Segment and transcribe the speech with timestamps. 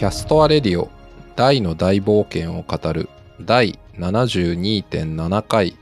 [0.00, 0.88] キャストアレディオ
[1.36, 3.10] ダイの大冒険を語る
[3.42, 5.76] 第72.7回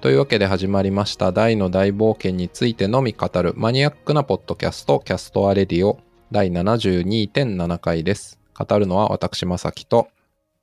[0.00, 5.98] というわけで始まりましたダイの大冒険についてのみ語るマニアックなポッドキャストキャストアレディオ
[6.30, 8.38] 第72.7回です。
[8.56, 10.06] 語るのは私まさきと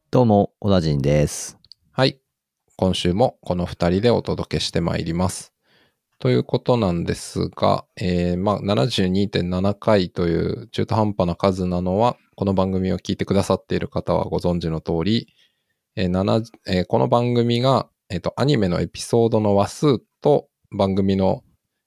[0.09, 1.57] どうも、小田陣です。
[1.91, 2.17] はい。
[2.77, 5.51] 今週もこの二人でお届けしてまいります。
[6.21, 15.33] ということなんですが、えー、まあ、72.7回という中途半端な数なのは、この番組を聞いてくださっている方はご存知の通り、
[15.95, 21.43] えーえーこの番組が、えっ、と、アニメのエピソードの話数と番組の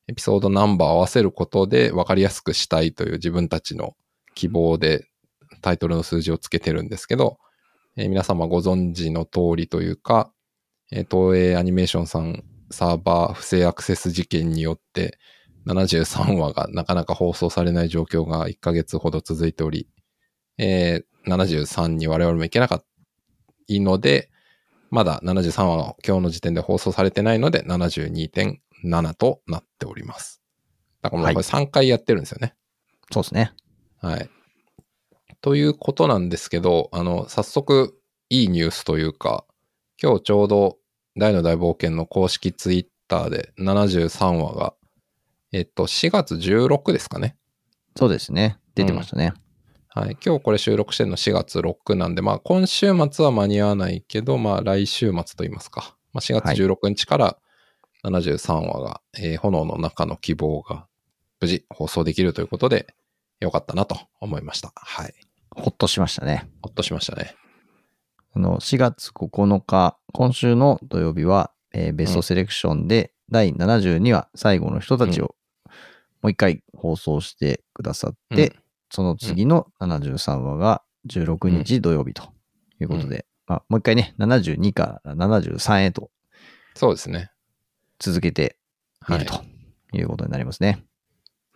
[0.09, 3.95] エピソードナンバーを合わせることで分かりやすくしたいという自分たちの
[4.35, 5.07] 希望で
[5.61, 7.39] タイトルの数字をつけてるんですけど、
[7.97, 10.33] えー皆様ご存知の通りというか、
[10.91, 12.43] えー東映アニメーションさん
[12.75, 15.19] サーバー不正アクセス事件によって
[15.67, 19.89] 73話がなかなか放送されない状況が1ヶ月ほど続いており、
[20.59, 22.87] えー73に我々も行けなかった
[23.69, 24.31] ので、
[24.91, 30.43] まだ73話が今日の時点で放送されてないので72.7となっております。
[31.01, 32.55] だからもうこれ3回やってるんですよね。
[33.11, 33.53] そうですね。
[34.01, 34.29] はい。
[35.41, 37.99] ということなんですけど、あの、早速、
[38.31, 39.45] いいニュースというか、
[40.03, 40.79] 今日ちょうど、
[41.17, 44.75] 大の大冒険の公式ツイッターで73話が、
[45.53, 47.37] えっと、4月16ですかね。
[47.97, 48.59] そうですね。
[48.75, 49.33] 出てましたね。
[49.89, 50.17] はい。
[50.25, 55.97] 今日これ収録してるの4月6なんで、まあ、今週末は間に合わないけど、まあ、来週末と言いますか。
[56.13, 57.39] まあ、4月16日から
[58.05, 60.87] 73話が、えー炎の中の希望が
[61.41, 62.95] 無事放送できるということで、
[63.41, 64.73] よかったなと思いました。
[64.75, 65.15] はい。
[65.55, 66.49] ほっとしましたね。
[66.63, 67.37] ほっとしましたね。
[68.35, 75.35] あの、4月9日、今週の土曜日は、えーベストセレクションで、第72話、最後の人たちを、
[76.23, 78.57] もう一回放送してくださって、うん
[78.91, 82.33] その次の73話が16日土曜日と
[82.81, 86.13] いうことで、まあ、もう一回ね、72から73へと
[86.77, 87.33] そうですね。
[87.99, 88.57] 続けて
[89.09, 89.27] いる。
[89.27, 89.43] と
[89.93, 90.85] いうことになりますね。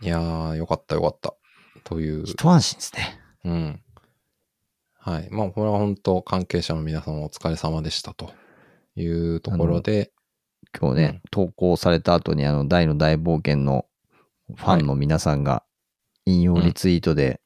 [0.00, 1.34] いやー、よかったよかった。
[1.84, 3.20] という、一安心ですね。
[3.44, 3.82] うん。
[5.08, 5.28] はい。
[5.30, 8.30] まあ、これは本当関係者の皆様お疲れ様でしたと
[8.94, 10.12] いうところで、
[10.78, 13.86] 今日ね、投稿された後にあの大の大冒険の
[14.54, 15.64] ファンの皆さんが
[16.26, 17.40] 引用リツイートで、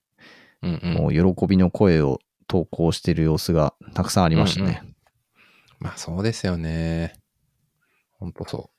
[0.60, 0.94] うんうん。
[0.94, 2.18] もう喜びの声を
[2.48, 4.82] 投稿している様子がたくさんありましたね。
[5.78, 7.14] まあ、そうですよね。
[8.18, 8.70] 本当そ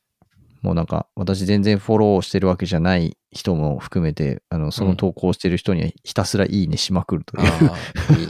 [0.64, 7.42] もうなんか私全然フォローしてるわけじゃない人も含めて、あのその投稿してる人にはひたすらいいねしまくるとう。
[7.42, 7.76] いう、あ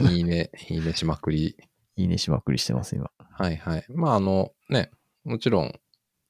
[0.08, 1.56] あ、いいね、いいねしまくり。
[1.96, 3.08] いいねしまくりしてます今。
[3.18, 3.84] はいはい。
[3.88, 4.90] まあ、あの、ね、
[5.22, 5.72] もちろん、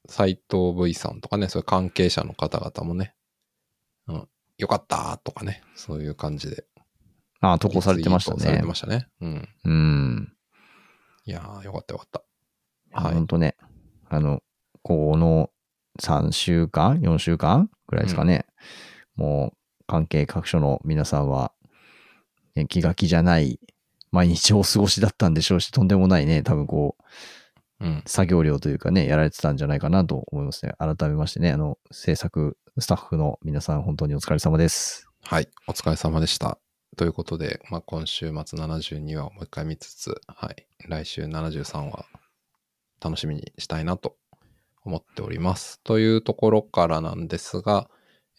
[0.07, 3.15] 斎藤 V さんとかね、そういう関係者の方々もね、
[4.05, 4.27] うん、
[4.59, 6.67] よかったとかね、そういう感じで。
[7.41, 8.67] ああ、投稿されてましたねリツイートされて。
[8.67, 9.07] ましたね。
[9.21, 9.49] うん。
[9.63, 10.33] うん。
[11.25, 12.23] いやー、よかったよかった。
[12.91, 13.55] は、はいいほんとね、
[14.07, 14.43] あの、
[14.83, 15.49] この
[16.01, 18.45] 3週間 ?4 週間ぐらいですかね。
[19.15, 19.57] もう
[19.87, 21.51] 関係各所の皆さんは、
[22.55, 23.59] ね気が気じゃない
[24.11, 26.95] 毎日をお過ごしだったんでしょうし、とんでもないね、多分こ
[27.81, 28.03] う、うん。
[28.05, 30.73] 作業量というかね、やられてたんじゃないかなと思いますね。
[30.79, 35.09] 改めましてね、あの、制作スタッフの皆さん、本当にお疲れ様です。
[35.23, 36.57] はい、お疲れ様でした。
[36.95, 42.05] ということで、まあ、今週末72話をもう一回見つつ、はい、来週73話、
[43.03, 44.15] 楽しみにしたいなと
[44.85, 45.81] 思っております。
[45.83, 47.89] というところからなんですが、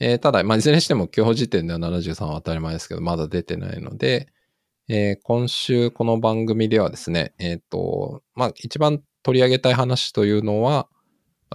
[0.01, 4.29] えーただ、まあ、いずれにしても今日時点では73は当たり前ですけど、まだ出てないので、
[4.89, 10.89] えー今週この番組ではですね、えっ、と、まあ、一番取り上げたい話というのは、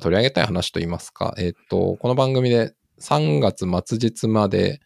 [0.02, 4.82] 取り上げたい話と言いますか、えっ、と、この番組で3月末日まで、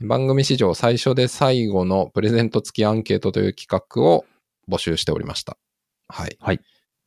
[0.00, 4.24] 番組史上最初で最後のプレゼント付きアンケートという企画を
[4.68, 5.58] 募集しておりました。
[6.08, 6.36] はい。
[6.40, 6.60] はい。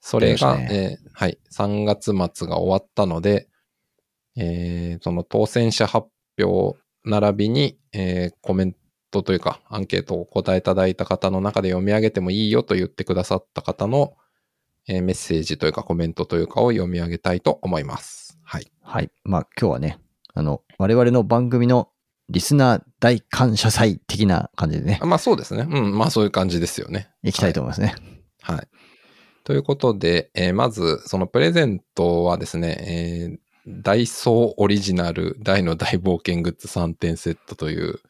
[0.05, 3.47] それが、やりましたえーはい、3月末が終わったので、
[4.35, 8.75] えーその当選者発表並びに、えーコメン
[9.11, 14.15] トというか、アンケートをお答えいただいた方の中で読み上げてもいいよと言ってくださった方の、
[14.89, 18.37] えーメッセージというかコメントというかを読み上げたいと思います。
[18.43, 18.69] はい。
[18.81, 19.09] はい。
[19.23, 19.99] まあ、今日はね、
[20.33, 21.89] あの、我々の番組の
[22.27, 25.65] リスナー大感謝祭的な感じでねあ、まあそうですね。
[25.69, 27.09] うん、まあそういう感じですよね。
[27.23, 27.95] いきたいと思いますね。
[28.41, 28.67] はい。
[29.43, 38.01] ということで、えーまず、そのプレゼントはですね、えーダイソーオリジナル大の大冒険グッズ3点セットという、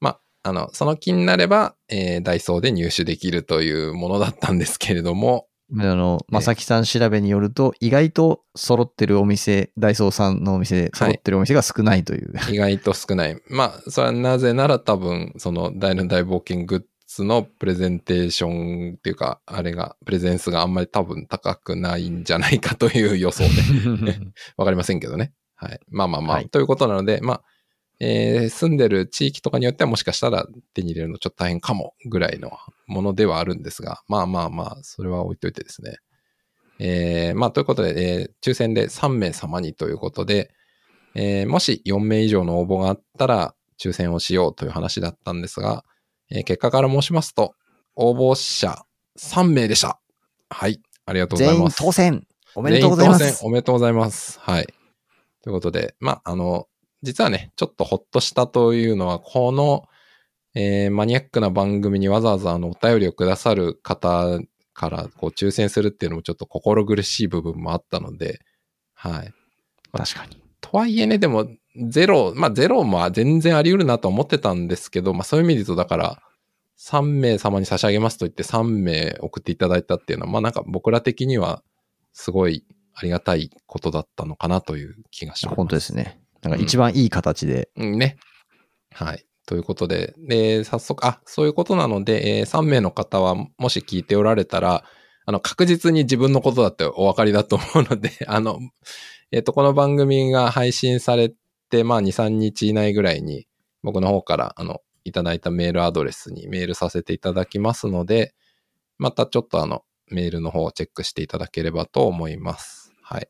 [0.00, 5.46] まあ、あの、その気になれば、えーダイソーで入手できるというものだったんですけれども、
[5.78, 12.32] あの、まさきさん調べによると、意外と揃ってるお店、ダイソーさんのお店で揃ってるお店が少ないという。
[12.50, 13.38] 意外と少ない。
[13.50, 23.44] まあ、それはなぜなら多分、その大の大冒険グッツのプレゼンテーションっていうか、あれが、プレゼンスがあんまり多分高くないんじゃないかという予想
[24.04, 24.20] で。
[24.58, 25.32] わかりませんけどね。
[25.56, 25.80] はい。
[25.88, 27.42] まあまあまあ、はいということなので、まあ、
[27.98, 32.52] えー住んでる地域とかによってはもしかしたら手に入れるのちょっと大変かもぐらいの
[32.86, 35.96] ものではあるんですが、まあまあまあ、それは置いといてですね。
[36.78, 40.50] えーまあということで、えー抽選で3名様にということで、
[41.14, 45.84] えーもし4名以上の応募があったら抽選をしようという話だったんですが、
[46.30, 47.54] えー結果から申しますと、
[47.96, 48.84] 応募者
[49.18, 50.00] 3名でした。
[50.50, 50.80] はい。
[51.06, 51.78] ありがとうございます。
[51.78, 54.38] 当選おめでとうございま全員当す選おめでとうございます。
[54.40, 54.66] はい。
[55.42, 56.66] ということで、まあ、あの、
[57.02, 59.84] 実はね、ちょっとほっとしたというのは、この、
[60.54, 64.40] えーマニアックな番組にわざわざあのお便りをくださる方
[64.72, 68.40] からこう抽選するっていうのもちょっと心苦しい部分もあったので、
[68.94, 69.32] はい。
[69.92, 70.40] 確かに。
[70.60, 76.22] とはいえね、でも、ゼロ、まあゼロも全然あり得るなと思ってたんですけど、まあそういう意味で言うと、だから、
[76.78, 81.62] 3名様に差し上げますと言って3名送っていただいたっていうのは、まあなんか僕ら的には、
[82.12, 85.56] すごいありがたいことだったのかなという気がします。
[85.56, 86.20] 本当ですね。
[86.42, 88.16] なんか一番いい形で、うんね。
[88.92, 89.24] はい。
[89.46, 94.84] ということで、で、早速、あ、そういうことなので、えー3名の方は、もし聞いておられたら、
[95.26, 98.58] あの、確実に自分のことだってお分かりだと思うので、あの、
[99.30, 101.36] えっ、と、この番組が配信されて、
[101.84, 103.46] まあ、2、3日以内ぐらいに、
[103.82, 108.34] 僕の方から、あの、いただいたメールアドレスにメールさせていただきますので、
[108.98, 112.92] またちょっとあの、メールの方をチェックしていただければと思います。
[113.02, 113.28] はい。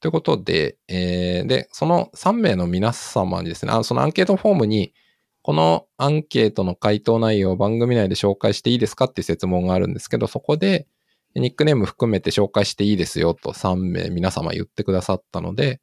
[0.00, 4.94] ということで、えーで、その3名の皆様にですね、あそのアンケートフォームに、
[5.42, 10.86] このアンケートの回答内容を番組内で紹介していいですかっていう質問があるんですけど、そこで、
[11.34, 15.80] ニックネーム含めて紹介していいですよと3名皆様言ってくださったので、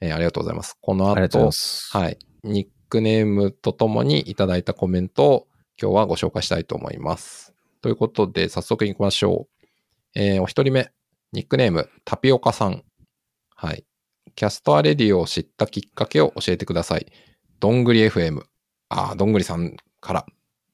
[0.00, 0.76] えーありがとうございます。
[0.80, 1.50] この後。
[1.92, 2.18] はい。
[2.44, 5.48] ニックネームとともにいただいたコメントを
[5.80, 7.54] 今日はご紹介したいと思います。
[7.82, 9.66] ということで、早速行きましょう。
[10.14, 10.90] えーお一人目、
[11.32, 12.84] ニックネーム、タピオカさん。
[13.54, 13.84] はい。
[14.34, 17.06] キャストアレディを知ったきっかけを教えてください。
[17.60, 18.42] どんぐり FM。
[18.88, 20.26] ああ、どんぐりさんから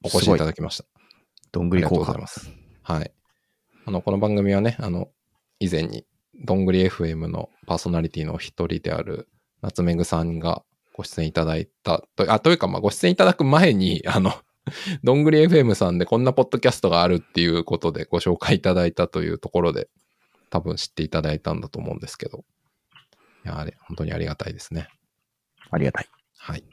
[0.03, 0.85] お越しいただきました。
[1.51, 1.97] どんありがとう。
[1.99, 2.51] ございます。
[2.83, 3.11] はい。
[3.85, 5.09] あの、この番組はね、あの、
[5.59, 6.05] 以前に、
[6.43, 9.27] どんぐり FM のパーソナリティの一人である、
[9.61, 14.33] 夏目ぐさんがご出演いただいたと、あ、というか、まあ、ご出演いただく前に、あの、
[15.03, 19.89] どんぐり FM さんでこんなポッドキャストがあるっていうことでご紹介いただいたというところで、
[20.49, 22.45] 多分知っていただいたんだと思うんですけど、
[23.45, 24.87] いや、あれ、本当にありがたいですね。
[25.69, 26.09] ありがたい。
[26.37, 26.63] はい。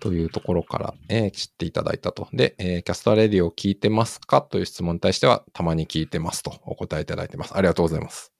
[0.00, 2.28] というところから、えー知っていただいたと。
[2.32, 4.42] で、えーキャストレディを聞いてますか？
[4.42, 7.56] という質問に対しては、たまに聞いてますとお答えいただいてます。
[7.56, 8.32] ありがとうございます。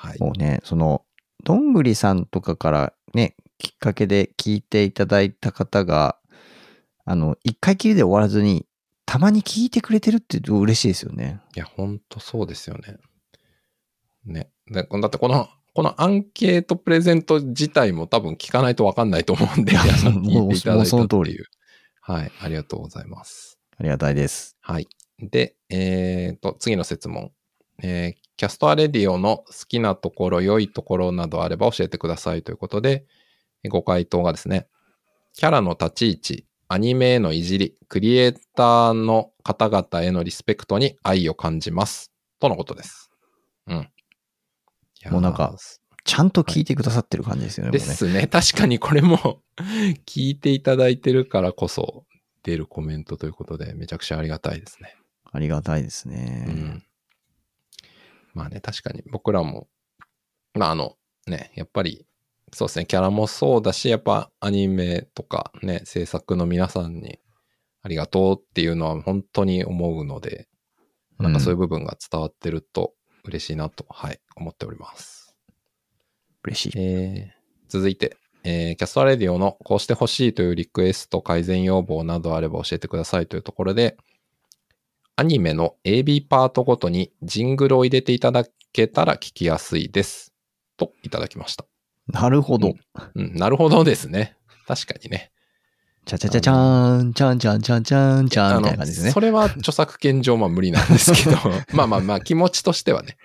[0.00, 0.18] はい。
[0.18, 1.04] もうね、その、
[1.44, 6.16] どんぐりさんとかからね、きっかけで聞いていただいた方が、
[7.04, 8.66] あの、一回きりで終わらずに、
[9.04, 11.40] たまに聞いてくれてるって嬉しいですよね。
[11.54, 12.96] いや、ほんとそうですよね。
[14.24, 14.50] ね。
[14.68, 21.44] でだってこの、このアンケートプレゼント自体も多分聞かないとわかんないと思うんで、皆さん聞いていただいたってもうその通りいう。
[22.00, 22.32] はい。
[22.40, 23.58] ありがとうございます。
[23.76, 24.56] ありがたいです。
[24.62, 24.88] はい。
[25.18, 27.32] で、えーと、次の質問。
[27.82, 33.04] えーキャストアレディオの好きなところ、良いところなどあれば教えてくださいということで、
[33.68, 34.66] ご回答がですね、
[35.34, 42.12] キャラの立ち位置、アニメへのいじり、クリエイターの方々へのリスペクトに愛を感じます。
[42.38, 43.10] とのことです。
[43.66, 43.90] うん。
[45.10, 45.54] もうなんか
[46.04, 47.72] ちゃんと聞いてくださってる感じですよね。
[47.72, 48.26] もうねですね。
[48.26, 49.42] 確かにこれも
[50.06, 52.06] 聞いていただいてるからこそ
[52.42, 54.96] 出るコメントということで、めちゃくちゃありがたいですね。
[55.30, 56.46] ありがたいですね。
[56.48, 56.84] うん。
[58.34, 59.68] まあね、確かに僕らも、
[60.54, 60.96] まああの、
[61.26, 62.06] ね、やっぱり、
[62.52, 67.18] そうですね、キャラもそうだし、やっぱアニメとかね、制作の皆さんに
[67.82, 70.48] ありがとうっていうのは本当に思うので、
[71.18, 72.94] なんかそういう部分が伝わってると
[73.24, 75.36] 嬉しいなと、はい、思っております。
[76.44, 76.78] 嬉しい。
[76.78, 83.96] えー続いて、えーキャストアレディオのこうしてほしいというリクエスト、改善要望などあれば教えてくださいというところで、
[85.20, 90.32] アニメの AB パートごとにジングルを入れていただけたら聞きやすいです。
[90.78, 91.66] といただきました。
[92.08, 92.72] なるほど。
[93.14, 94.34] うん、なるほどですね。
[94.66, 95.30] 確かにね。
[96.06, 99.20] ちゃちゃちゃちゃーん、ちゃんちゃんちゃんちゃんちゃんみたいな感じですねそ。
[99.20, 101.36] れは著作権上まあ無理なんですけど、
[101.76, 103.18] まあまあまあ気持ちとしてはね。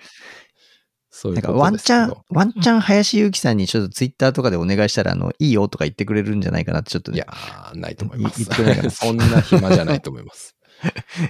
[1.08, 7.16] そういなんかうことワンチャンワンチャン林ゆきさんにちょっとツイッターとかでお願いしたら、あの、いいよとか言ってくれるんじゃないかなってちょっとね。
[7.16, 8.44] いやー、ないと思います。
[8.92, 10.55] そんな暇じゃないと思います。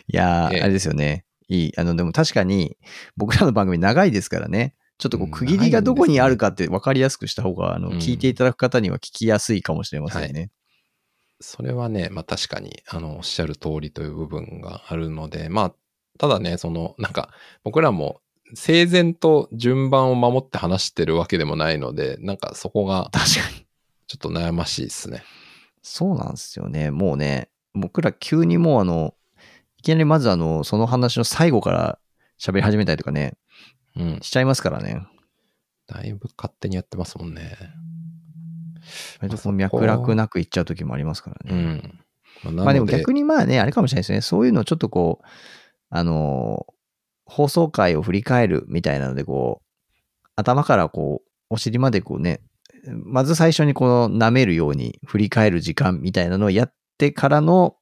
[0.09, 1.25] いやー、ええあれですよね。
[1.49, 1.73] いい。
[1.77, 2.77] あの、でも確かに、
[3.17, 4.75] 僕らの番組長いですからね。
[4.99, 10.51] ちょっとこうんう区切りがどこにあるかって分かりやすくした方が、あの、うん聞いていただく方には聞きやすいかもしれませんね。
[11.41, 15.75] それはね、まあ確かに、あの、おっしゃる通りという部分があるので、まあ、
[16.19, 17.31] ただね、その、なんか、
[17.63, 18.23] 僕らも
[18.55, 23.67] 整然と順番を守って話してるわけでもないので、なんかそこが確かに。
[24.07, 25.25] ちょっと悩ましいですね。
[25.83, 26.93] そうなんですよね。
[26.93, 29.16] もうね、僕ら急にもうあの、い
[29.87, 31.99] きなりまずあの、その話の最後から
[32.39, 33.35] 喋り始めたりとかね、
[33.97, 34.19] うん。
[34.21, 35.07] しちゃいますからね。
[35.87, 37.57] だいぶ勝手にやってますもんね。
[39.21, 41.57] 割と脈絡なくいっちゃう時もありますからね。
[42.45, 42.55] うん。
[42.55, 44.21] まあ、まあでも逆に、にまあね、あれかもしれないですね。
[44.21, 45.27] そういうのをちょっとこう、
[45.91, 46.77] あのー
[47.29, 52.41] 放送回を振り返るみたいなので、こう、頭からこう、お尻までこうね、
[52.89, 57.77] まず最初にこう、舐めるように振り返る時間みたいなのをやってからの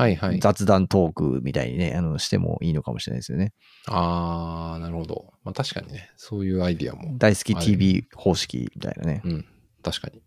[0.00, 0.38] はいはい。
[0.40, 3.52] 雑談トークみたいにね、あの、してもいいのかもしれないですよね。
[3.86, 5.34] あー、なるほど。
[5.44, 7.18] まあ確かにね、そういうアイディアも。
[7.18, 9.20] 大好き TV 方式みたいなね。
[9.24, 9.44] うん。
[9.82, 10.22] 確かに。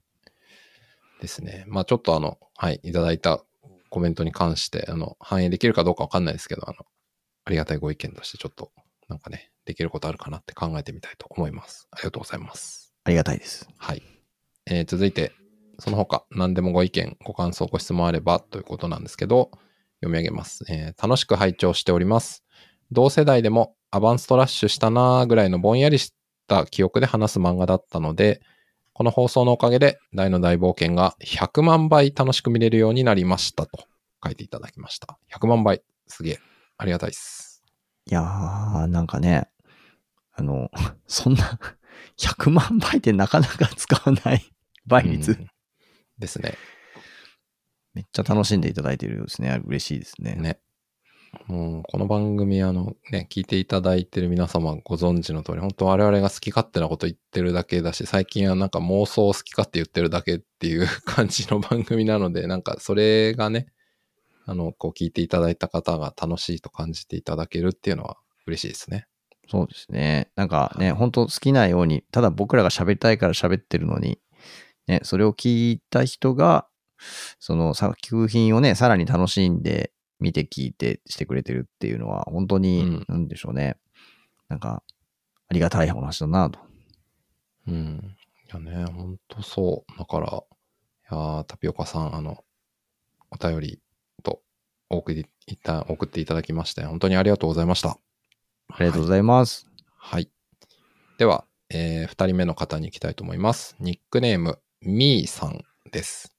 [1.21, 1.65] ですね。
[1.67, 3.43] まあちょっとあの、はい、いただいた
[3.89, 6.85] コメントに関して、あの、反映できるかどうかわかんないですけど、あの、
[7.45, 8.71] ありがたいご意見としてちょっと、
[9.09, 11.87] なんかね、できることあるかなって考えてみたいと思います。
[11.89, 12.93] ありがとうございます。
[13.05, 13.67] ありがたいです。
[13.77, 14.03] はい。
[14.67, 15.31] えー続いて、
[15.83, 19.51] その他、何でもご意見、ご感想、ご質問あればということなんですけど、
[19.99, 20.63] 読み上げます。
[20.69, 22.45] えー楽しく拝聴しております。
[22.93, 26.13] 同世代でもアバンストラッシュしたなーぐらいのぼんやりし
[26.47, 28.39] た記憶で話す漫画だったので、
[28.93, 33.83] この放送のおかげで大の大冒険が100万倍楽しく見れるようになりましたと
[34.23, 35.19] 書いていただきました。
[35.33, 35.83] 100万倍。
[36.07, 36.39] すげえ。
[36.77, 37.61] ありがたいです。
[38.09, 39.49] いやー、なんかね、
[40.31, 40.69] あの、
[41.07, 41.59] そんな、
[42.17, 44.45] 100万倍ってなかなか使わない
[44.85, 45.33] 倍率。
[45.33, 45.52] うん
[46.23, 46.55] ですね。
[47.93, 49.61] めっちゃ楽しんでいただいてるようですね。
[49.65, 50.35] 嬉しいですね。
[50.35, 50.59] ね。
[51.47, 63.67] もう、この番組、あの、ね、聞いていただいてる皆様ご存知の通り、本当我々が好き勝手なこと言ってるだけだし、最近はなんか妄想好き勝手言ってるだけっていう 感じの番組なので、なんかそれがね、
[64.45, 69.07] あの、こう聞いていただいた方が楽しいと感じていただけるっていうのは嬉しいですね。
[69.49, 70.31] そうですね。
[70.35, 74.19] なんかね、本当好きなように、ただ僕らが喋りたいから喋ってるのに、
[74.87, 76.67] ね、それを聞いた人が、
[77.39, 83.77] その作品をね、さらに楽しんで見て聞いてしてくれてるっていうのは、本当に、うんなんでしょうね。
[84.49, 84.83] なんか、
[85.49, 86.59] ありがたい話だなと。
[87.67, 88.15] うん。
[88.45, 89.97] いやね、ほんとそう。
[89.99, 92.43] だから、いやータピオカさん、あの、
[93.31, 93.79] お便り
[94.23, 94.41] と
[94.89, 97.97] 送りいた送っていただきまして、本当にありがとうございました。
[98.69, 99.67] ありがとうございます。
[99.97, 100.29] はい。
[101.17, 103.75] では、えー、二人目の方に行きたいと思います。
[103.79, 106.35] ニックネーム、みーさんです。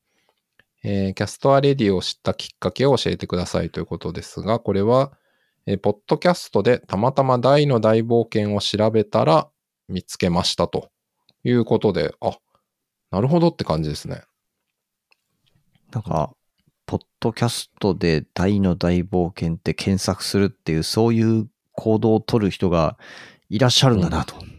[0.83, 5.13] えーキャストアレディを知ったきっかけを教えてくださいということですが、これは、
[5.67, 9.49] えーポッドキャストでたまたま大の大冒険を調べたら
[9.89, 10.91] 見つけましたと
[11.43, 12.37] いうことで、あ、
[13.11, 14.23] なるほどって感じですね。
[15.91, 16.35] なんか、
[16.87, 22.99] ポッドキャストで大の大冒険って検索するっていう、そういう行動を取る人が
[23.49, 24.37] いらっしゃるんだなと。
[24.45, 24.54] ね。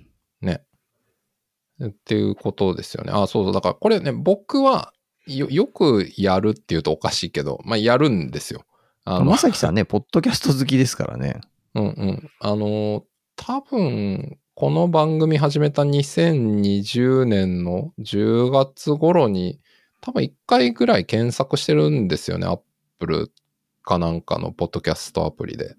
[1.84, 3.12] っていうことですよね。
[3.13, 3.53] あ、そうそう。
[3.53, 4.94] だからこれね、僕は
[5.27, 8.63] よよくやるっていうとおかしいけど、まあやるんですよ。
[9.03, 11.41] あのまさきさんね、ポッドキャスト好きですからね。
[11.75, 12.32] うんうん。
[12.39, 13.03] あの、
[13.36, 19.60] 多分、この番組始めた2020年の10月頃に、
[20.01, 22.48] 多分1回ぐらい検索してるんですよね。
[22.48, 23.32] Apple
[23.84, 25.75] かなんかのポッドキャストアプリで。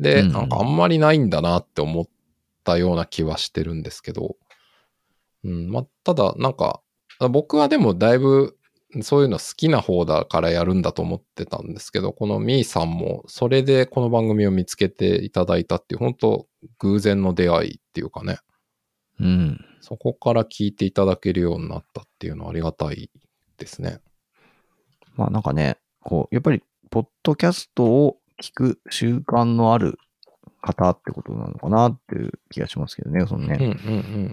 [0.00, 2.06] で、うんなんかあんまりないんだなって思っ
[2.64, 4.36] たような気はしてるんですけど。
[5.44, 6.82] うん、まあ、ただ、なんか、
[7.30, 8.56] 僕はでもだいぶ
[9.02, 16.46] そういうの好きな方だからやるんだと思ってたんですけど、このミーさんもそれでこの番組を見つけていただいたっていう、本当
[16.78, 18.38] 偶然の出会いっていうかね、
[19.20, 19.64] うん。
[19.80, 23.10] そこから聞いていただけるようになったっていうのはありがたい
[23.58, 24.00] ですね。
[25.14, 29.98] まあなんかね、こう、やっぱり、ポッドキャストを聞く習慣のある
[30.62, 33.76] 方ってことなのかなっていう気がしますけどね、そのうんうんね。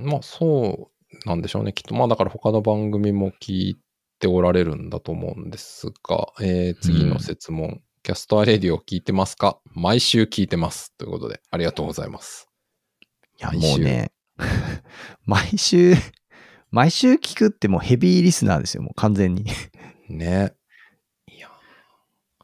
[0.03, 0.09] うん。
[0.09, 1.73] まあそうなんでしょうね。
[1.73, 3.77] きっと、まあだから他の番組も聞い
[4.19, 7.81] ておられるんだと思うんですが、えー次の質問。
[8.03, 9.59] キャストアレディを聞いてますか？
[9.73, 10.93] 毎週聞いてます。
[10.97, 12.47] ということで、ありがとうございます。
[13.39, 14.11] いや、もうね、
[15.25, 15.93] 毎週、
[16.71, 19.45] 毎週聞くってもうヘビーリスナーですよ、もう完全に。
[20.09, 20.53] ね。
[21.27, 21.49] いや、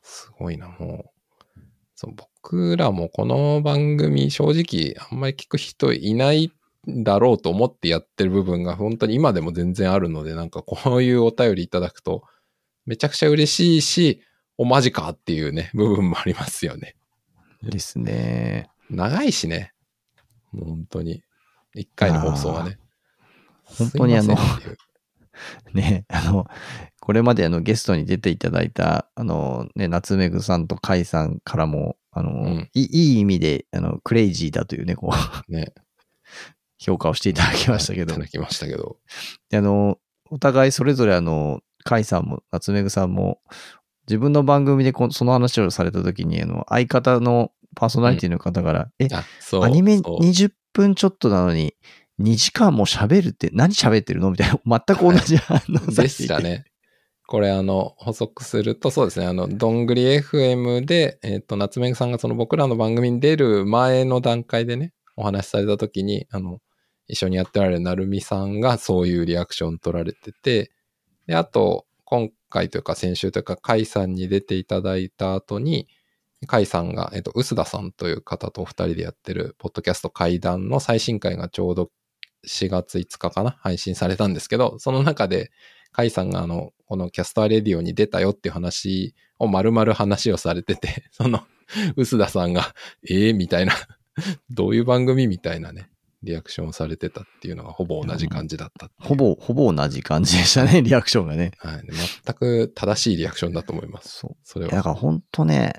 [0.02, 1.60] すごいな、もう。
[1.96, 6.52] そう僕らもこの番組、正直、あんまり聞く人いない
[6.88, 12.24] だろうと思ってやってる部分が本当に今でも全然あるので、なんかこういうお便りいただくと、
[12.86, 14.22] めちゃくちゃ嬉しいし、
[14.58, 16.96] おマジかっていうね、部分もありますよね。
[17.64, 18.70] ですね。
[18.90, 19.74] 長いしね。
[20.52, 21.24] 本当に。
[21.74, 22.78] 一回の放送がね。
[23.64, 24.36] 本当にあの
[25.74, 26.48] ね、あの、
[27.00, 35.12] これまであのゲストに出ていただいた、あのね、夏目ぐさんとカイさんからも、あの、んいいいい意味で、あの、クレイジーだというね、こ
[35.50, 35.74] う、ね。
[36.84, 38.98] 評価をしていただきましたけどいた、だきましたけど。
[39.50, 39.98] であの、
[40.30, 43.40] お互いそれぞれあの、カイさんも夏目ぐさんも、
[44.08, 49.64] 自分の番組でこその話をされた時に、あの、相方のパーソナリティの方から、え、あ、そう。
[49.64, 51.74] アニメそう20分ちょっとなのに、
[52.20, 54.30] 2時間も喋るって何喋ってるの？
[54.30, 56.66] みたいな、全く同じ反応さでしたね。
[57.28, 66.60] これあの、補足すると、そうですね、あの、どんぐり FM で、えっ、と、夏目さんがその僕らの番組に出る前の段階でね、お話しされた時に、あの、
[67.14, 70.72] 一緒にやってられるなるみさんがそういうリアクション取られてて、
[71.28, 75.88] で、あと、今回というか先週というか、カイさんに出ていただいた後に、
[76.46, 81.90] カイさんが、えっ、と、臼田さんという方とお二人でやってる、ポッドキャスト会談の最新回がちょうど
[82.46, 85.52] 4月5日かな配信されたんですけど、その中で、
[85.92, 91.44] カイさんがあの、このキャスターレディオに出たよっていう話を丸々話をされてて、その、
[91.96, 92.74] 臼田さんが、
[93.10, 93.74] ええみたいな、
[94.50, 95.90] どういう番組みたいなね、
[96.24, 99.16] リアクションをされてたっていうのがほぼ同じ感じだったっうほ。
[99.16, 101.52] ぼ、ほぼ同じ感じでしたね、 リアクションがね。
[101.60, 101.84] はい。
[102.26, 104.20] 全く正しいリアクションだと思います。
[104.20, 104.36] そう。
[104.44, 104.84] それいやだは。
[104.84, 105.74] から本当ね、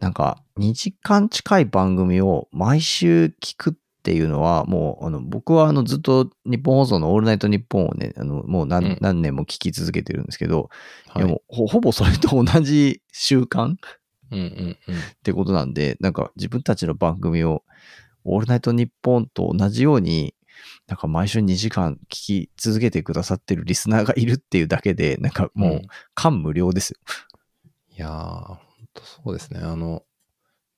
[0.00, 10.70] なんか2時間近い番組を毎週聞くっていうのは、もうあの僕はあのずっと日本放送のオールナイトニッポンをね、あのもう何,、うん何年も聞き続けてるんですけど、
[11.08, 13.76] はいいやもうほほぼそれと同じ習慣っ
[14.32, 14.44] うんうん
[14.88, 14.96] うん。
[15.22, 17.62] てことなんで、なんか自分たちの番組を
[18.26, 20.34] オールナイトニッポンと同じように、
[20.86, 25.82] なんか毎週2時間聞き続けてくださってるリスナーがいるっていうだけで、なんかもう
[26.14, 26.98] 感無量ですよ。
[27.96, 28.58] いやー、ほん
[28.94, 29.60] とそうですね。
[29.60, 30.02] あの、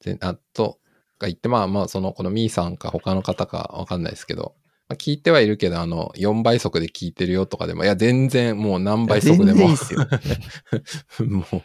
[0.01, 0.79] ぜあと、
[1.19, 4.55] が言って、まあまあ、その、このミーさんか他の方かわかんないですけど、
[4.89, 9.55] まあ、聞いてはいるけど、あの、4倍速で聞いてるよとかでも、いや、全然もう何倍速でも。
[9.55, 10.01] 全然いいっすよ。
[11.29, 11.63] もう、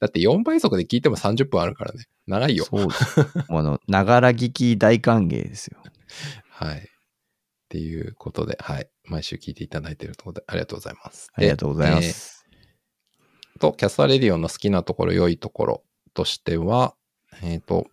[0.00, 2.04] だって4倍速で聞いても30分あるからね。
[2.26, 2.64] 長いよ。
[2.64, 3.26] そうです。
[3.48, 5.82] の、ながら聞き大歓迎ですよ。
[6.50, 6.78] はい。
[6.78, 6.80] っ
[7.68, 8.88] ていうことで、はい。
[9.04, 11.30] 毎週聞いていただいているところで、ありがとうございます。
[11.34, 12.10] ありがとうございまで。
[12.10, 12.46] す。
[12.50, 16.94] えーと、キャストアレディオの好きなところ、良いところとしては、
[17.42, 17.86] えっ、と、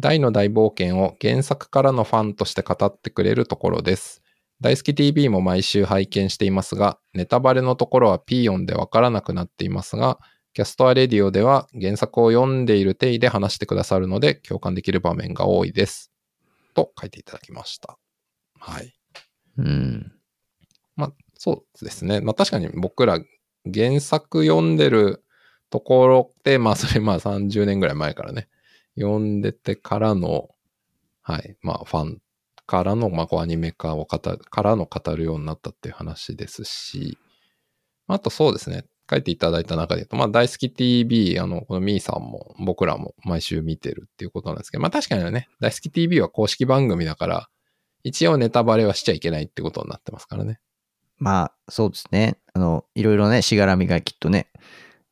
[0.00, 4.22] ダイの大冒険を原作からのファンとして語ってくれるところです。
[4.60, 10.18] 大好き TV も毎週拝見していますが、ネタバレのところはピー音でわからなくなっていますが、
[10.54, 16.12] キャストアレディオでは原作を読んでいる体で話してくださるので共感できる場面が多いです。
[16.74, 17.98] と書いていただきました。
[18.60, 18.94] はい。
[19.58, 20.12] うん。
[20.94, 22.20] まあ、そうですね。
[22.20, 23.18] まあ確かに僕ら
[23.72, 25.24] 原作読んでる
[25.70, 28.48] ところで、まあそれまあ30年ぐらい前からね、
[28.96, 30.50] 読んでてからの、
[31.22, 32.18] はい、まあファン
[32.64, 37.18] からの、まあこうアニメ化を語る、からの語るようになったっていう話ですし、
[38.06, 47.48] あとそうですね、書いていただいた中で言うと、まあ大好き TV、あの、このミーさんも僕らも毎週見てるっていうことなんですけど、まあ確かにね、大好き TV は公式番組だから、
[48.02, 50.60] 一応ネタバレはしちゃいけないってことになってますからね。
[51.18, 52.38] まあ、そうですね。
[52.52, 54.64] あの、いろいろね、しがらみがきっとね、うん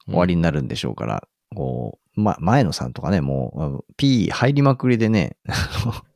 [0.09, 5.37] 終わりになるんでしょうから、こう、ま、前野さんとかね、もう P 入りまくりでね、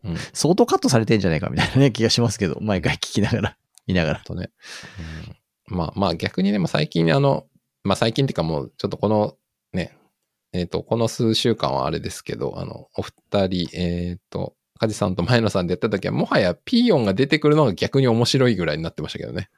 [0.03, 4.21] うん 相当カットされてんじゃないかみたいなね、気がしますけど、毎回聞きながら、見ながら。
[4.25, 4.51] とね。
[5.29, 5.37] うん
[5.69, 7.47] まあまあ逆にでも最近あの、
[7.87, 9.37] まあ最近っていうかもうちょっとこの
[9.72, 9.96] ね、
[10.53, 19.49] えっ、と、この数週間はあれですけど、あの、お二人、えっ、と、カジさんと前野さんでやった時はもはやピーヨンが出てくるのが逆に面白いぐらいになってましたけどね。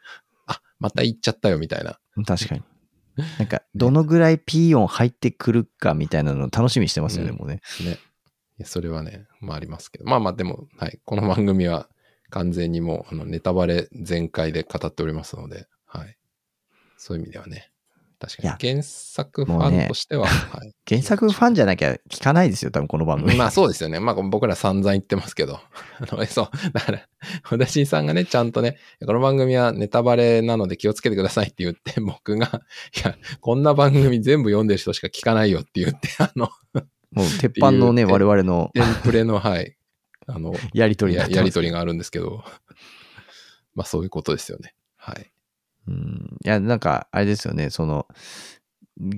[0.47, 1.99] あ、また行っちゃったよみたいな。
[2.25, 2.63] 確かに。
[3.39, 7.61] なんか、どのぐらい P 音入ってくるかみたいなの楽しみにしてますよね、うんもうね。
[7.85, 7.99] ね。
[8.59, 10.05] いやそれはね、まあありますけど。
[10.05, 11.01] まあまあでも、はい。
[11.05, 11.89] この番組は
[12.31, 16.17] 完全にもうあのネタバレ全開で語っておりますので、はい。
[16.97, 17.71] そういう意味ではね。
[18.21, 20.75] 確かに原作ファンとしては、 はい。
[20.89, 23.35] 原作ファンじゃなきゃ聞かないですよ、多分この番組。
[23.39, 24.01] まあそうですよね。
[24.01, 25.61] まあ僕ら散々言ってますけど。
[26.01, 26.73] あの、そう。
[26.73, 27.09] だから、
[27.49, 32.63] 小田新さんがね、ちゃんとね、この番組はネタバレなので気をつけてくださいって言って、僕が、
[32.97, 36.51] いや、こんな番組全部読んでる人しか聞かないよって言って、あの、
[37.13, 39.77] もう鉄板のね、我々のテンプレの、はい、
[40.27, 42.45] あの、やりとりやりとりがあるんですけど、
[43.75, 44.75] まあそういうことですよね。
[44.97, 45.31] はい。
[45.89, 48.07] うんいや、なんか、あれですよね、その、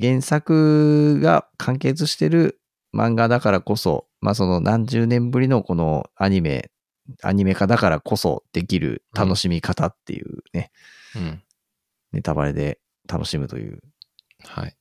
[0.00, 2.60] 原作が完結してる
[2.94, 6.70] 漫画だからこそ、まあその何十年ぶりのこのアニメ、
[7.22, 10.70] アニメ化だからこそできる楽しみ方っていうね、
[11.16, 11.42] うん。
[12.12, 12.78] ネタバレで
[13.08, 13.80] 楽しむという、
[14.44, 14.76] はい。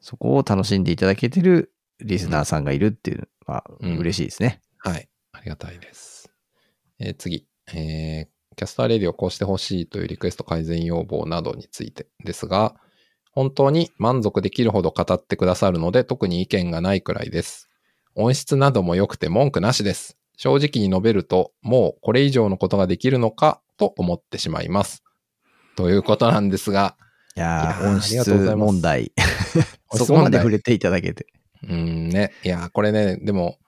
[0.00, 4.60] そこを楽しんでいただけてるリスナーさんがいるっていうのはうん嬉しいですね。
[4.78, 5.08] はい。
[5.32, 6.30] ありがたいです。
[7.00, 7.48] えー次。
[7.74, 12.74] えーキャスターレディをこうしてほしいというリクエスト改善要望などについてですが、
[13.32, 17.68] 本当に満足できるほど語ってくださるので特に意見がないくらいです。
[18.14, 20.16] 音質なども良くて文句なしです。
[20.38, 25.02] 正直に述べると、もうこれ以上のことができるのかと思ってしまいます。
[25.76, 26.96] ということなんですが、
[27.36, 29.12] いやー、音質問題。
[29.92, 31.26] 音そこまで触れていただけて。
[31.68, 32.32] うんね。
[32.42, 33.58] いや、これね、でも、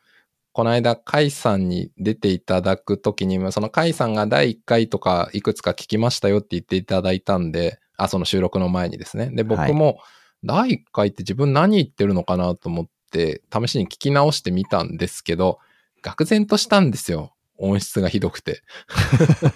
[0.52, 9.30] この間、カイさんに出ていただくときに、そのカイさんが第1回とかいくつか聞きましたよって言っていただいたんで、あ、その収録の前にですね。
[9.32, 10.00] で、僕も、
[10.44, 15.58] 第1回って自分何言ってるのかなと思って、試しに聞き直してみたんですけど、
[16.02, 17.34] 愕然としたんですよ。
[17.58, 18.62] 音質がひどくて。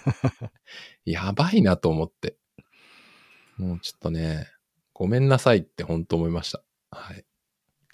[1.05, 2.37] やばいなと思って。
[3.57, 4.49] もうちょっとね、
[4.93, 6.63] ごめんなさいって本当思いました。
[6.91, 7.25] はい。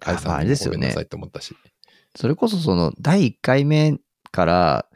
[0.00, 1.54] カイまあさんにあれですよねもごめんなさいって思ったし。
[2.18, 3.96] それこそその第1回目
[4.32, 4.86] から、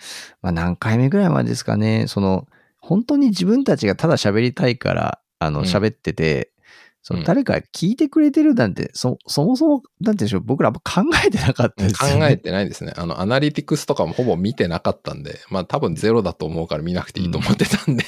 [0.42, 2.48] まあ、何回目ぐらいまでですかね、その
[2.80, 6.50] 本当に自分たちがただ喋りたいから、あのうん喋ってて、
[7.00, 10.80] そうんの誰か聞いてくれてるなんて、そそもそも、なんて言うんでしょう、僕ら考
[11.24, 12.26] えてなかったですね。
[12.28, 12.92] えてないですね。
[12.96, 18.04] あの、アナリティクスとかもほぼ見てなかったんで、まあ多分ゼロだと思うから見なくていいと思ってたんで。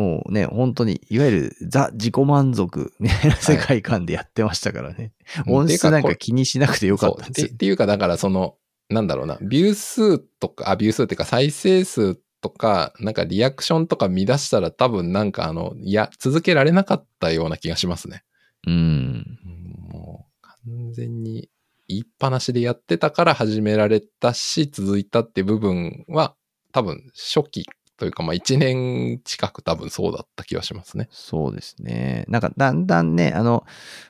[0.00, 5.12] もうね、本当に、いわゆるザ自己満足みたいな世界観でやってましたからね。
[5.46, 7.66] 音質なんか気にしなくてよかったんですよって。
[7.66, 8.56] いうか、だからその、
[8.88, 18.24] なんだろうな、ビュー数とか、あ、ビュー数っていうか再生数とか、なんかリアクションとか見出したら多分なんかあの、いや、続けられなかったような気がしますね。
[18.66, 18.74] うん。
[18.74, 21.50] うんもう完全に
[21.88, 26.36] 言いっぱなしでやってたから始められたし、続いたって部分は
[26.72, 27.66] 多分初期
[28.00, 31.08] というかまあ1年近く多分そうだった気がしますね。
[31.10, 32.24] そうですね。
[32.28, 33.66] なんかだんだんね、あの、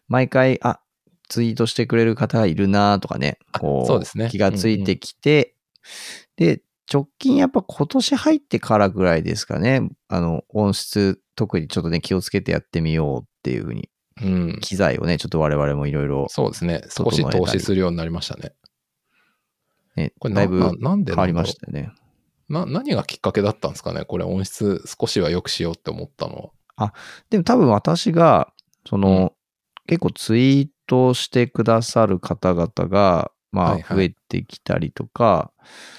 [0.07, 0.81] 毎回、あ、
[1.29, 5.57] ツイートしてくれる方がいるなとかね、あこう、そうですね気がついてきて、
[6.37, 13.91] で、直近やっぱ今年入ってからぐらいですかね、あの、音質、特にちょっとね、気をつけてやってみようっていうふうに、
[14.23, 14.59] うん。
[14.61, 16.83] 機材をね、ちょっと我々もいろいろ、そうですね。
[16.91, 18.53] 少し投資するようになりましたね。
[19.97, 21.93] ね、これなだいぶ変わりましたよね。
[22.51, 24.05] な、何がきっかけだったんですかね？
[24.05, 26.95] これ音質少しは良くしようって思ったのは。
[27.31, 28.53] でも多分私が、
[28.87, 29.31] その、うん
[29.87, 35.51] 結構ツイートしてくださる方々が、まあはいはい増えてきたりとか、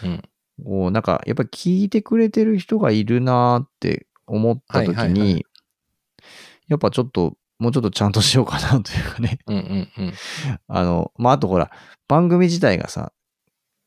[0.01, 0.21] うん。
[0.63, 5.45] こうなんかやっぱり聞いてくれてる人がいるなーって思った時に、はいはいはい
[6.67, 9.39] やっぱちょっと、もうちょっとちゃんとしようかなというかね。
[9.45, 10.13] うんうんうん。
[10.69, 11.69] あの、まあ、あとほら、
[12.07, 13.11] 番組自体がさ、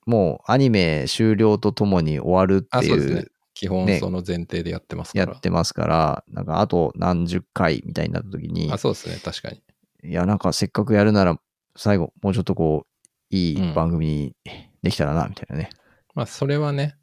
[0.07, 3.27] もうアニメ終了とともに終わるっあ、ていうね。
[3.55, 5.33] 基本ねその前提でやってますから。
[5.33, 9.17] やってますから、なんかあと何十回みたいになった時にあ、、そうですね。
[9.25, 9.62] 確かに。
[10.03, 11.38] いや、なんかせっかくやるなら、
[11.77, 14.37] 最後、もうちょっとこう、いい番組に
[14.83, 15.71] できたらな、みたいなね。
[16.14, 16.97] まあ、それはね、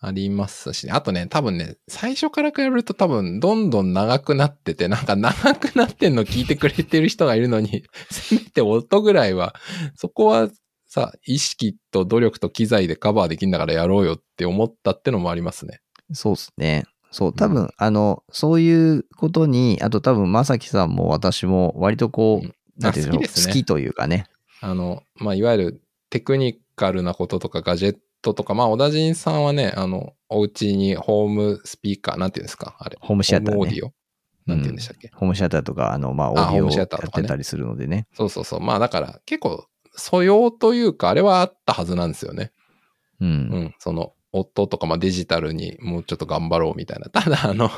[0.00, 9.54] ありますし、あとね、多分ね、最初から比べると多分、どんどん長くなってて、なんか長くなってんの聞いてくれてる人がいるのに、 せめて音ぐらいは、
[9.96, 10.48] そこは
[10.88, 15.80] さ、意識と努力と機材でカバーできんだからやろうよって思ったってのもありますね。
[16.12, 16.84] そうですね。
[17.10, 24.26] そう、多分、あの、そういうことに、あと多分、まさきさんも私も割とこう、うんなんていうのあ好きですね好きというかね。
[24.60, 32.96] あの、まあ、いわゆるテクニカルなこととかガジェットとか、まあ、小田人さんはね、あの、お家にホームスピーカー、なんていうんですかあれ。
[33.00, 33.92] ホームシアターねホームオーディオ？
[34.46, 38.06] なんて言うんでしたっけ、ホームシアターとか、あの、まあ、オーディオをやってたりするのでね。
[38.14, 38.60] そうそうそう。
[38.60, 39.66] まあだから結構
[39.98, 42.52] 素養というかあれはあったはずなんですよね。
[43.20, 43.26] う。
[43.26, 43.74] うんん。
[43.78, 47.08] その音とかまあデジタルにもうちょっと頑張ろうみたいな。
[47.10, 47.70] ただあの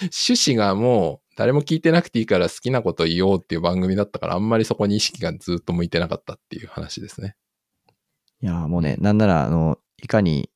[0.00, 7.36] 趣旨がもう誰も聞いてなくていいから好きなこと言おうっていう番組だったからあんまりそこに意識がずっと向いてなかったっていう話ですね。
[8.42, 10.48] いや、もうね、なんなら、あの、いかに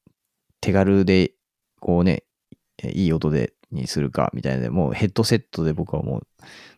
[0.60, 1.32] 手軽で、
[1.80, 2.24] こうね、
[2.82, 6.26] えいい音で、にするか、みたいなので、もうヘッドセットで僕はもう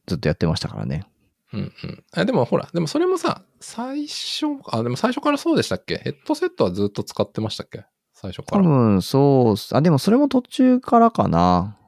[0.06, 1.04] ずっとやってましたからね。
[1.56, 2.04] うんうん。
[2.12, 5.98] あでもほら、でもそれもさ、最初、あ、でも最初からそうでしたっけ？
[5.98, 7.84] ヘッドセットはずっと使ってましたっけ？
[8.12, 8.62] 最初から。
[8.62, 9.76] 多分、そう。
[9.76, 11.78] あ、でもそれも途中からかな。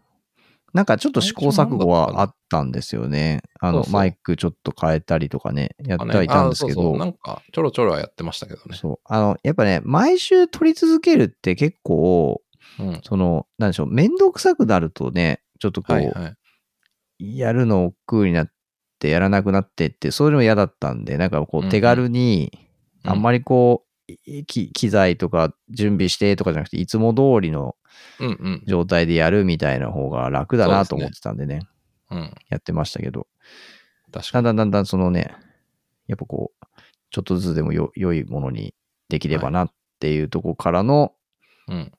[0.75, 3.41] なんかちょっと試行錯誤はあったんですよね。
[3.59, 6.81] あの、そうそうマイクちょっと変えたりとかね、やってはいたんですけど。
[6.81, 8.77] あそうそうなんかちょろちょろはやってましたけどね。
[8.77, 8.99] そう。
[9.05, 12.43] あの、やっぱね、毎週撮り続けるって結構、
[12.79, 13.01] うん。
[13.03, 16.35] その、なんでしょう、めんどくさくなるとね、ちょっとこう、はいは
[17.19, 17.39] い。
[17.39, 18.51] やるの億劫になっ
[18.99, 22.53] て、やらなくなってって、そういうのも嫌だったんで、なんかこうんううん手軽に、
[23.05, 23.39] あんまり。
[23.41, 27.77] りこう、い機機材とか準備してとかじゃなくて、いつも通りの
[28.21, 28.63] うんうん。
[28.67, 31.61] 状態でやるみたいな方が楽だなと思ってたんでね、
[32.11, 32.35] うん。
[32.49, 33.27] やってましたけど、
[34.13, 34.45] 確かに。
[34.45, 35.35] だんだんだんだんそのね、
[36.07, 36.67] やっぱこう、
[37.11, 38.75] ちょっとずつでもよ良いものに
[39.09, 41.13] できればなっていうとこからの、
[41.69, 41.93] うん。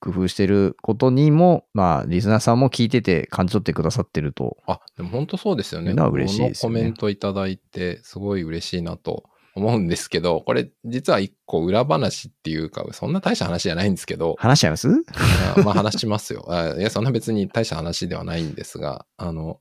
[0.00, 5.92] 工夫してることにも、まあ、リスナーさんも聞いてて感じ取ってくださってると、あ、でも本当そうですよね。
[5.92, 14.88] 嬉しいですよねこのコメントいただいて、すごい嬉しいなと思うんですけど、これ実は一個裏話っていうか、そんな大した話じゃないんですけど、話しちゃいます？
[15.56, 16.74] あまあ話しますよあ。
[16.78, 19.60] いや、そんな別に大した話ではないんですが、あの、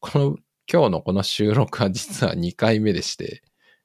[0.00, 0.36] この、
[0.70, 3.42] 今日のこの収録は実は2回目でして、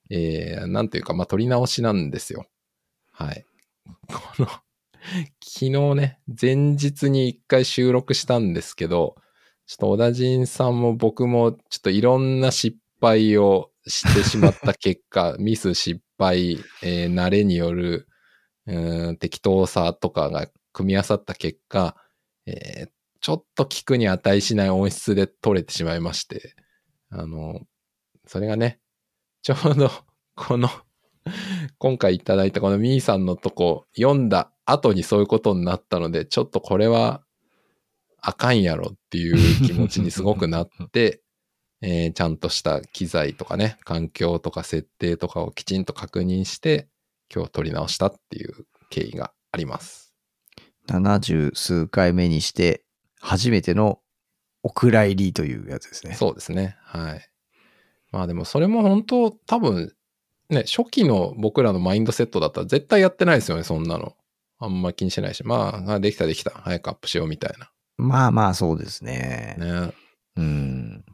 [0.10, 2.48] えー、なんというか、まあ撮り直しなんですよ。
[3.12, 3.46] はい。
[4.08, 4.48] この、
[5.44, 9.16] 昨日ね、前日に1回収録したんですけど、
[9.66, 18.08] ちょっと小田陣さんも僕もちょっといろんな失敗をしてしまった結果、 ミス、失敗、えー慣れによる、
[18.68, 21.96] うん適当さとかが組み合わさった結果、
[22.46, 22.90] えー
[23.22, 26.56] ちょっと聞くに値しない音質で撮れてしまいまして、
[27.12, 27.62] あの、
[28.26, 28.80] それがね、
[29.44, 29.92] ちょうど
[30.36, 30.70] この、
[31.78, 37.24] 今回いただいたこのミーさんのとこ読んだ後にそういうことになったので、ちょっとこれは
[38.22, 41.22] あかんやろっていう気持ちにすごくなって、
[41.84, 46.88] えーちゃんとした機材とかね、環境とか設定とかをきちんと確認して、
[47.34, 50.14] 今日撮り直したっていう経緯があります。
[50.88, 52.84] 70数回目にして、
[53.20, 54.00] 初めての
[54.62, 56.14] お蔵入りというやつですね。
[56.14, 56.78] そうですね。
[56.84, 57.28] はい。
[58.12, 59.96] まあでもそれも本当多分、
[60.50, 64.16] ね、初期の僕らのマインドセットだったら絶対やってないですよね、そんなの。
[64.62, 65.44] あんま気にしてないし。
[65.44, 66.52] まあ、あできたできた。
[66.52, 67.54] 早くアップしようみたい
[67.98, 69.56] まあまあそうですね。
[69.58, 69.88] な。
[69.88, 69.94] ね。
[70.38, 71.06] うん。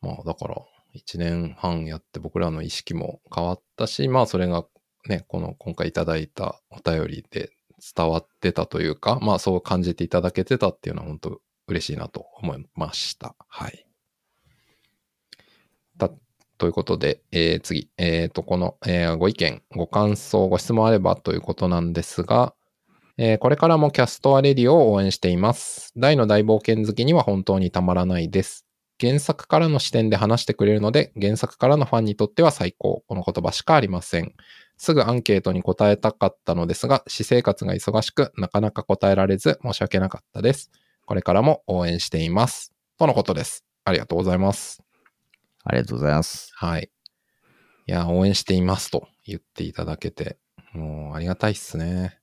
[0.00, 0.56] まあだから、
[0.94, 4.66] 1年半やって僕らの意識も変わったし、まあそれが
[5.06, 7.50] ね、この今回いただいたお便りで
[7.96, 13.34] 伝わってたというか、まあそう感じていただけてたっていうのは本当嬉しいなと思いました。
[13.48, 13.86] はい。
[15.98, 16.10] た
[16.58, 22.54] ということで、えー次、えっ、と、この、えーご意見、ご感想、ご質問あればということなんですが、
[23.18, 25.92] えーこれからもキャストアレディを応援しています。
[25.96, 28.66] 大の大冒険好きには本当にたまらないです。
[29.00, 33.02] 原作からの視点で話してくれるので、原作からのファンにとっては最高。
[33.08, 34.32] この言葉しかありません。
[34.76, 40.70] すぐアンケートに答えたかったのですが、私生活が忙しく、なかなか答えられず申し訳なかったです。
[41.04, 42.72] これからも応援しています。
[42.96, 43.64] とのことです。
[43.84, 44.82] ありがとうございます。
[45.64, 46.52] ありがとうございます。
[46.54, 46.90] はい。
[47.86, 50.38] いや、応援していますと言っていただけて、
[50.72, 52.21] もうありがたいっすね。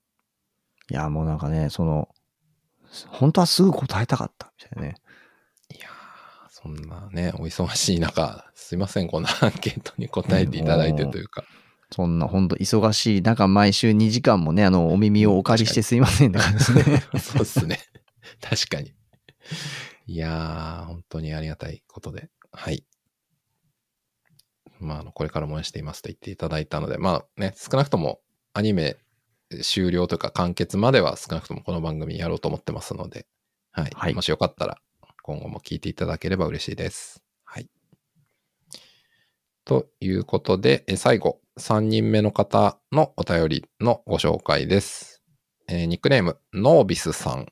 [0.90, 2.10] いや、もうなんかね、その、
[3.08, 4.96] 本当はすぐ答えたかった、みたいなね。
[5.76, 11.44] いやー、そんなね、お忙しい中、すいません、こんなアンケートに答えていただいてというか。
[11.92, 17.04] そんな本当忙しい中、毎週2時間もね、あの、お耳をお借りしてすいませんって感じですね。
[17.20, 17.80] そうっすね。
[18.42, 18.94] 確かに。
[20.06, 22.30] いやー、本当にありがたいことで。
[22.52, 22.84] はい。
[24.80, 28.22] まあ、あの、これからも応援していますと言っていただいたので、まあね、少なくとも
[28.54, 28.98] アニメ
[29.64, 33.26] 終了というか完結までは少なくともこの番組やろうと思ってますので、
[33.72, 33.92] はい。
[33.94, 34.78] はいもしよかったら
[35.24, 37.24] 今後も聞いていただければ嬉しいです。
[37.44, 37.70] はい。
[39.66, 45.22] ということで、え最後、3人目の方のお便りのご紹介です。
[45.68, 47.48] えーニックネーム、ノービスさん。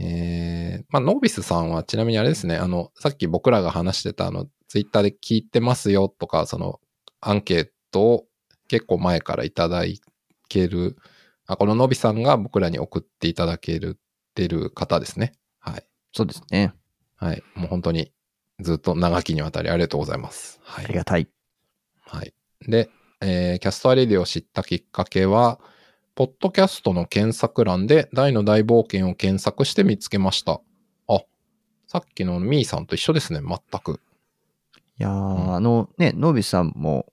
[0.00, 6.80] えーまあ、ノービスさんはちなみにあれですね、あの、さっき僕らが話してたあの、ツイッターで聞いてますよとか、その、
[7.20, 8.26] アンケートを
[8.68, 9.84] 結構前からいただ
[10.50, 10.98] ける、
[11.46, 14.00] あ、このノビさんが僕らに送っていただけるっ
[14.34, 15.32] てる方ですね。
[15.60, 15.84] はい。
[16.12, 16.74] そうですね。
[17.16, 17.42] はい。
[17.54, 18.12] もう本当に
[18.60, 20.60] ずっと長きにわたりありがとうございます。
[20.62, 20.84] はい。
[20.86, 21.28] ありがたい。
[22.06, 22.34] はい。
[22.66, 25.60] で、えーキャストアレディオを知ったきっかけは、
[26.14, 30.60] ポッドキャストの検索欄でダイの大冒険を検索して見つけました。
[31.08, 31.20] あ、
[31.86, 34.00] さっきのミーさんと一緒ですね、全く。
[34.98, 37.12] いやー、んあのね、ノービスさんも、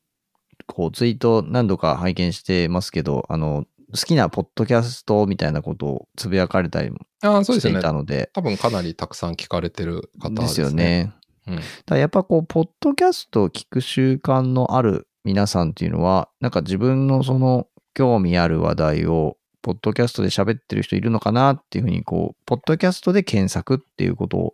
[0.68, 6.98] こう、ツイート何度か拝見してますけど、あの、好きなポッドキャストみたいなことをつぶやかれたりも
[7.44, 7.94] していた。
[7.94, 10.66] ので、多分かなりたくさん聞かれてる方でですすね。
[10.68, 10.72] よ。
[10.72, 11.14] ね。
[11.48, 11.60] うん。
[11.86, 24.54] だやっぱこう、ポッドキャストを聞く習慣のある皆さんっていうのは、なんか自分のその興味ある話題を、ポッドキャストで喋ってる人いるのかなっていうふうに、こう、ポッドキャストで検索っていうことを、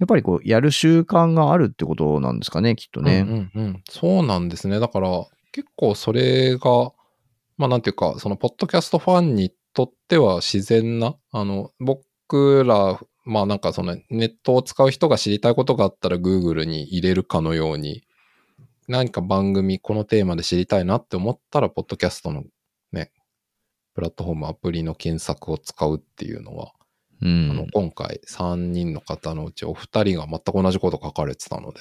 [0.00, 3.20] やっぱりこう、やる習慣があるってことなんですかね、きっとね。
[3.20, 3.82] うんうんうん。
[3.88, 4.80] そうなんですね。
[4.80, 6.92] だから、結構それが、
[7.56, 18.04] まあなんていうか、そのポッドキャストファンにとっては自然な、あの、僕ら、まあなんかそのネットを使う人が知りたいことがあったら Google に入れるかのように、
[18.88, 22.44] 何か番組、このテーマで知りたいなって思ったら、ポッドキャストの
[22.92, 23.12] ね、
[23.94, 26.72] プラットフォーム、アプリの検索を使うっていうのは、
[27.22, 27.66] うあのん。
[27.72, 31.80] 今回3人の方のうちお二人が全く同じこと書かれてたので、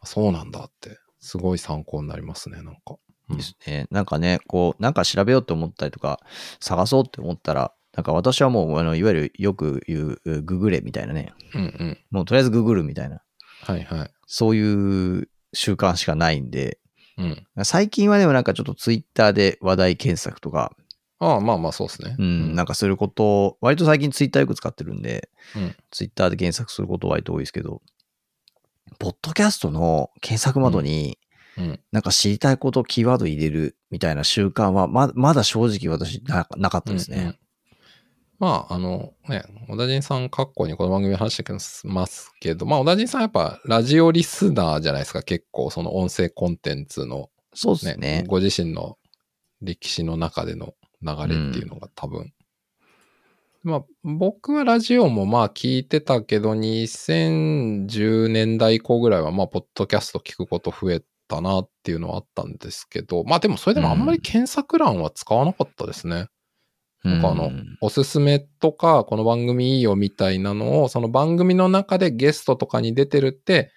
[0.00, 2.96] あそうなんだって、すごい参考になりますね、なんか。
[3.30, 3.86] うんですね。
[3.90, 6.20] なんかね、こう、なんか調べようと思ったりとか、
[6.60, 11.32] 探そうって思ったら、なんか私はもう、あの、いわゆるよく言う、ググれみたいなね。
[11.54, 11.98] うんうん。
[12.10, 13.20] もうとりあえずググるみたいな。
[13.62, 14.10] はいはい。
[14.26, 16.78] そういう習慣しかないんで、
[17.16, 17.64] うん。
[17.64, 20.76] 最近はでもなんかちょっとツイッターで話題検索とか、
[21.20, 22.14] ああ、まあまあそうですね。
[22.16, 27.82] うん、なんかすることを、割と最近ツイッターよく使ってるんで、うんツイッターで検索すること割と多いですけど、
[28.98, 31.18] ポッドキャストの検索窓に、
[31.56, 31.80] うん。
[31.90, 37.16] なんか知りたいことをキーワード入れるみたいな習慣はままだ正直私ななかったですね。
[37.18, 37.38] うんうん
[38.38, 41.52] まあ、あのね、小田人さん、括弧にこの番組で話して
[41.88, 48.24] ますけど、まあ、小田人さんやっぱラジオリスナーじゃないですか、結構、その音声コンテンツのそうですね、ね。
[48.28, 48.96] ご自身の
[49.60, 52.32] 歴史の中での流れっていうのが多分。
[53.68, 66.28] まあ、僕はラジオもまあ聞いてたけど、2010年代以降ぐらいはまあ、ポッドキャスト聞くこと増えたなっていうのはあったんですけど、まあでもそれでもあんまり検索欄は使わなかったですね。
[67.04, 73.70] なんかあのうんおすすめとか、この番組いいよみたいなのを、その番組の中でゲストとかに出てるって、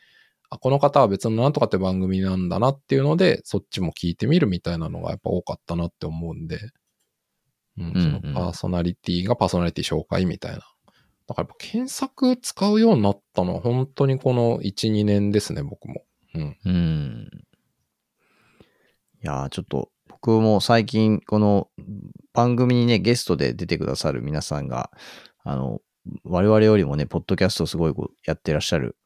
[0.49, 6.59] あ、この方は別のなんとかって番組なんだなっていうので、そっちも聞いてみるみたいなのがやっぱ多かったなって思うんで、
[7.81, 10.57] うん、うんうんそのパーソナリティがパーソナリティ紹介みたいな。
[11.27, 16.03] だからやっぱ検索使うようになったのは本当にこの1、2年ですね、僕も。
[16.35, 16.57] うん。
[16.65, 17.29] うん。
[19.23, 21.69] いやーちょっと、僕も最近、この
[22.33, 24.91] 番組にね、ゲストで出てくださる皆さんが、
[25.43, 25.79] あの、
[26.23, 27.93] 我々よりもね、ポッドキャストをすごい
[28.25, 28.97] やってらっしゃる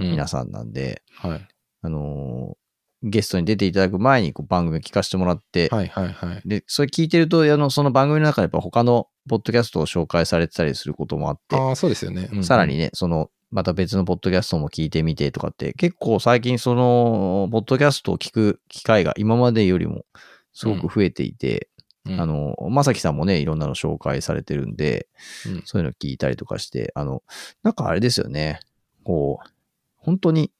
[0.00, 1.48] うん、皆さんなんで、はい。
[1.82, 2.59] あのー
[3.02, 6.42] ゲストに出ていただく前にこう番組を聞かせてもらって、はいはいはい。
[6.44, 12.28] で、それ聞いてると、あの、その番組の中でやっぱ他のポッドキャストを紹介されてたりすることもあって、ああ、そうですよね。
[12.32, 20.04] うんさらにね、その、また別のポッドキャストも聞いてみてとかって、結構最近その、ポッドキャストを聞く機会が今までよりも
[20.52, 21.68] すごく増えていて、
[22.06, 22.20] うん。
[22.20, 25.08] あの、まさきさんもね、いろんなの紹介されてるんで、
[25.46, 25.62] うん。
[25.64, 27.22] そういうの聞いたりとかして、あの、
[27.62, 28.60] なんかあれですよね、
[29.04, 29.50] こう、
[29.96, 30.52] 本当に、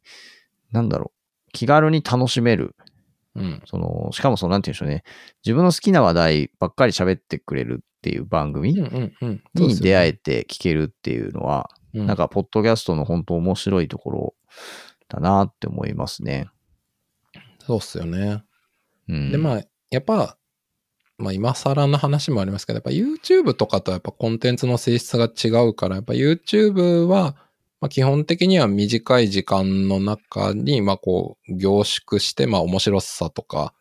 [0.72, 1.19] なんだろう、
[1.52, 2.74] 気軽に楽しめる、
[3.34, 3.62] うん。
[3.64, 5.04] その、しかもその、なんて言うんでしょうね、
[5.44, 14.34] 自分の好きな話題ばっかり喋ってくれるっていう番組に出会えて聞けるっていうのは、うんなんか、ポッドキャストの本当面白いところ
[15.08, 16.48] だなって思いますね。
[17.58, 18.44] そうっすよね。
[19.08, 19.32] うん。
[19.32, 20.36] で、まあ、やっぱ、
[21.18, 27.36] まあ今更の話もありますけど、やっぱ YouTube とかとやっぱコンテンツの性質が違うから、やっぱ YouTube は、
[27.80, 33.72] まあ基本的には短い時間の中に、まあこう凝縮して、まあ面白さとか、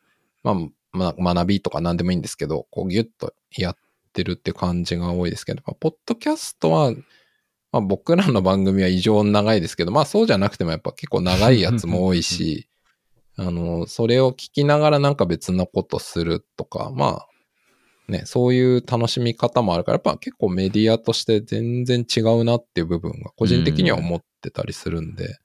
[0.43, 0.55] まあ、
[0.91, 3.77] まあ学びとか何でもいいんですけど、こうギュッとやっ
[4.13, 6.91] てるって感じが多いですけど、まあポッドキャストは、
[7.71, 12.67] まあ僕らの番組は異常に長いですけど、まあそうじゃなくてもやっぱ結構長いやつも多いし、
[13.35, 17.28] あの、それを聞きながらなんか別のことするとか、まあ、
[18.09, 25.37] ね、そういう楽しみ方もあるから、やっぱ結構メディアとして全然違うなっていう部分が個人的には思ってたりするんで、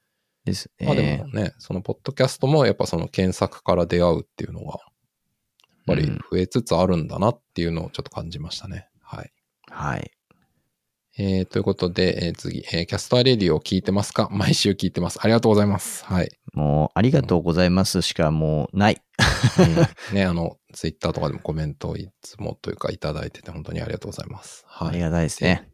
[0.45, 0.87] ですね。
[0.87, 4.77] まあでもね、そのポッドキャストもやっぱその検索から出会うっていうのが、やっ
[5.87, 8.89] ぱり増えつつあるんだなっていうのをちょっと感じましたね。
[9.03, 9.33] はい。
[9.71, 10.11] はい。
[11.17, 14.29] えー、ということで、えー次、えーキャストアレディオを聞いてますか？
[14.33, 15.21] 毎週聞いてます。
[15.23, 16.05] ありがとうございます。
[16.05, 16.31] はい。
[16.55, 19.01] もう、ありがとうございますしかもうない。
[20.11, 24.65] うんね、あの、ツイッターとかでもコメントをいつもというかいただいてて本当にありがとうございます。
[24.67, 24.89] はい。
[24.89, 25.69] ありがたいですね。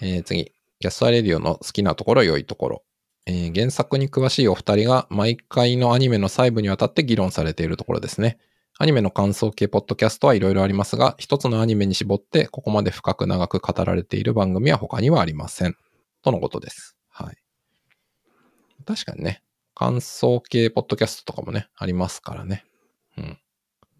[0.00, 2.82] えー次、キャストアレディオの好きなところ、良いところ。
[3.26, 8.38] えー原作に詳しいお二人が毎回のアニメの細部にわたって議論されているところですね。
[8.80, 15.74] アニメの感想系ポッドキャストはいろいろありますが、一つのアニメに絞ってここまで深く長く語られている番組は他にはありません。
[16.22, 16.96] とのことです。
[17.08, 17.36] はい。
[18.86, 19.42] 確かにね、
[19.74, 22.64] 感想系ポッドキャストとかもね、ありますからね。
[23.16, 23.38] うん。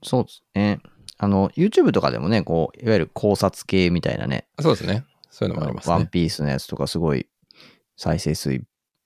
[0.05, 0.79] そうですね。
[1.17, 5.05] あの、YouTube とかでもね、こう、いわゆる考察系みたいなね、そうですね。
[5.29, 5.95] そういうのもありますね。
[5.95, 7.29] ワンピースのやつとかすごい
[7.97, 8.62] 再生数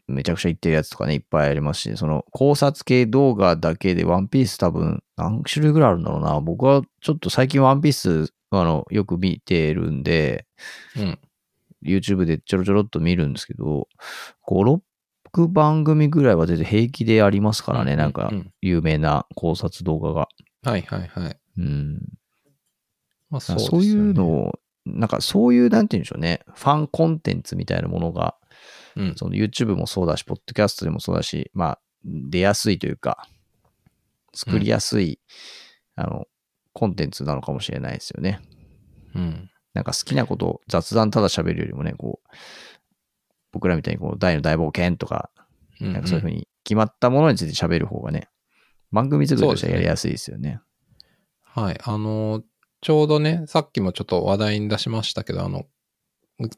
[0.09, 6.41] めちゃくちゃいってるやつとかね、いっぱいありますし、その考察系動画だけでワンピース多分何種類ぐらいあるんだろうな。
[6.41, 10.47] 僕はちょっと最近ワンピースあのよく見てるんで、
[10.97, 11.19] うん。
[11.85, 13.89] YouTube でちょろちょろっと見るんですけど、
[14.47, 14.81] 5、
[15.35, 20.29] 6番組ぐらいは全然平気でありますからね、うんなんかうん有名な考察動画が。
[20.63, 21.37] はいはいはい。
[21.59, 21.99] うん。
[23.31, 28.37] まあそそうう,、いうのを、なんかそういう、なんて言うんでしょうね、ファンコンテンツみたいなものが、
[28.97, 29.15] うん。
[29.17, 33.27] その YouTube もそうだし、ポッドキャストでもそうだし、まあ、出やすいというか、
[34.35, 35.21] 作りやすい、
[35.95, 36.27] あの、
[36.73, 38.41] コンテンツなのかもしれないですよね。
[39.15, 39.51] うん。
[39.75, 42.37] なんか好きなことを雑談ただ喋るよりもね、こう、
[43.53, 45.31] 僕らみたいにこう、大の大冒険とか、
[45.81, 48.29] うんなんかそういうふうに決まったものについて喋る方がね、
[48.93, 50.61] 番組作りとしてはやりやすいですよね。
[51.43, 51.81] はい。
[51.83, 52.43] あの、
[52.83, 55.65] ちょうどね、さっきもちょっと話題に出しましたけど、あの、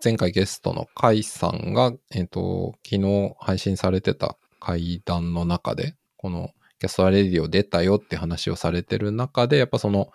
[0.03, 10.11] 前回ゲストのカイさんが、えっ、と、昨日配信されてた会談の中で、このキャストアレディオ出たよって話をされてる中で、やっぱその、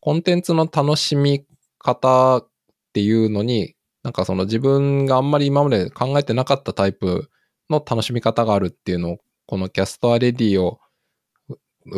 [0.00, 1.44] コンテンツの楽しみ
[1.78, 2.48] 方っ
[2.92, 7.30] ていうのに、なんかその自分があんまり今まで考えてなかったタイプ
[7.68, 10.78] の楽しみ方があるっていうのを、このキャストアレディを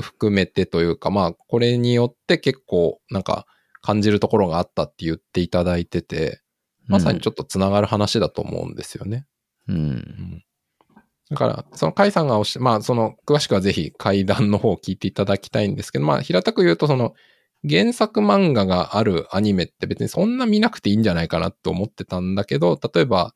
[0.00, 3.46] 含めてというか、まあ、これによって結構なんか
[3.82, 6.40] 感じるところがあったって言っていただいてて、
[6.91, 9.26] まさにちょっとつながる話だと思うんですよね。
[9.68, 9.76] うん。
[9.76, 10.45] うん
[11.30, 17.14] だから、その、カイさんがおっしまあ、その、詳しくはぜひ階段の方を聞いていただきたいんですけど、まあ、平たく言うと、その、
[17.68, 23.32] 原作漫画があるアニメって別にそんな見なくていいんじゃないかなって思ってたんだけど、例えば、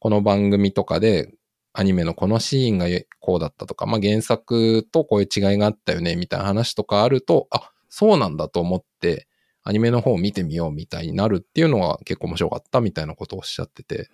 [0.00, 1.32] この番組とかで、
[1.74, 2.86] アニメのこのシーンが
[3.20, 9.28] こうだったとか、まあ、原作とこういう違いがあったよね、みたいな話とかあると、あ、そうなんだと思って、
[9.68, 14.08] アニメの方を見てみようみたいになるっていうのが結構面白かったみたいなことをおっしゃってて、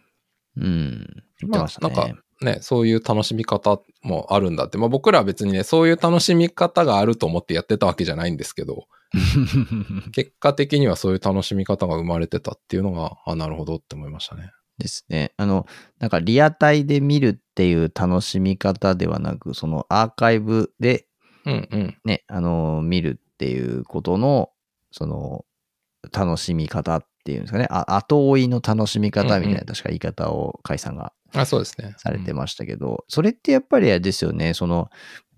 [0.56, 1.22] うん。
[1.40, 1.94] 言ってましたね。
[1.94, 4.78] なんかね、そういう楽しみ方もあるんだって。
[4.78, 8.88] まあ僕らは別にね、そういう楽しみ方があると思ってやってたわけじゃないんですけど、
[10.10, 14.50] 結果的にはそういう楽しみ方が生まれてたっていうのが、あ、なるほどって思いましたね。
[14.78, 15.34] ですね。
[15.36, 15.66] あの、
[16.00, 21.06] なんかリアタイで見るっていう楽しみ方ではなく、そのアーカイブで
[21.46, 21.96] うんうん。
[22.04, 24.50] ね、あの、見るっていうことの、
[24.94, 25.44] その、
[26.12, 27.66] 楽しみ方っていうんですかね。
[27.70, 31.94] あ後追いの楽しみ方みたいな、うんうん確か言い方を甲斐さんがあ、そうですね。
[31.98, 34.88] されてましたけど、それってやっぱりあれですよね、その、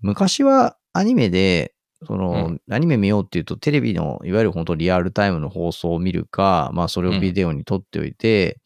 [0.01, 1.73] 昔はアニメで、
[2.05, 8.59] その、うんアニメ見ようっていうと、テレビの、いわゆる本当リアルタイムの放送を見るか、まあ、それをビデオに撮っておいて、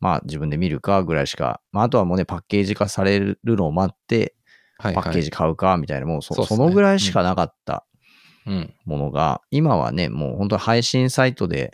[0.00, 4.34] まあ、自分で見るかぐらいしか、まあ、あとはもうね、パッケージ化されるのを待って、
[4.78, 5.04] はい、はい。
[5.04, 7.91] パッケージ買うか、みたいな、もうそ、そのぐらいしかなかったうん。
[8.84, 11.72] ものが、今はね、もう本当に配信サイトで、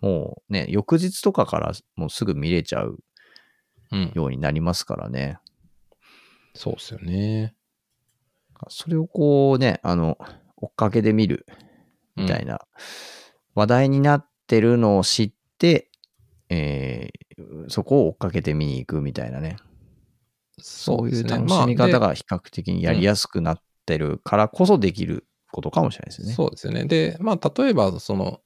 [0.00, 2.98] もうね、翌日とかからもうすぐ見れちゃう
[3.92, 4.12] うん。
[4.14, 5.38] ようになりますからね。
[6.54, 7.54] そうですよね。
[8.68, 10.18] それをこうね、あの、
[10.56, 11.46] 追っかけで見る
[12.16, 12.60] みたいな、
[13.54, 15.90] 話題になってるのを知って、
[16.48, 17.22] えー
[17.68, 19.56] そこを追っかけて見に行くみたいなね。
[20.58, 26.34] そういう楽しみ方が比較的にやりやすくなってるからこそできることかもしれないですよね。
[26.34, 26.86] そうですよね。
[26.86, 28.40] で、まあ、例えば、その、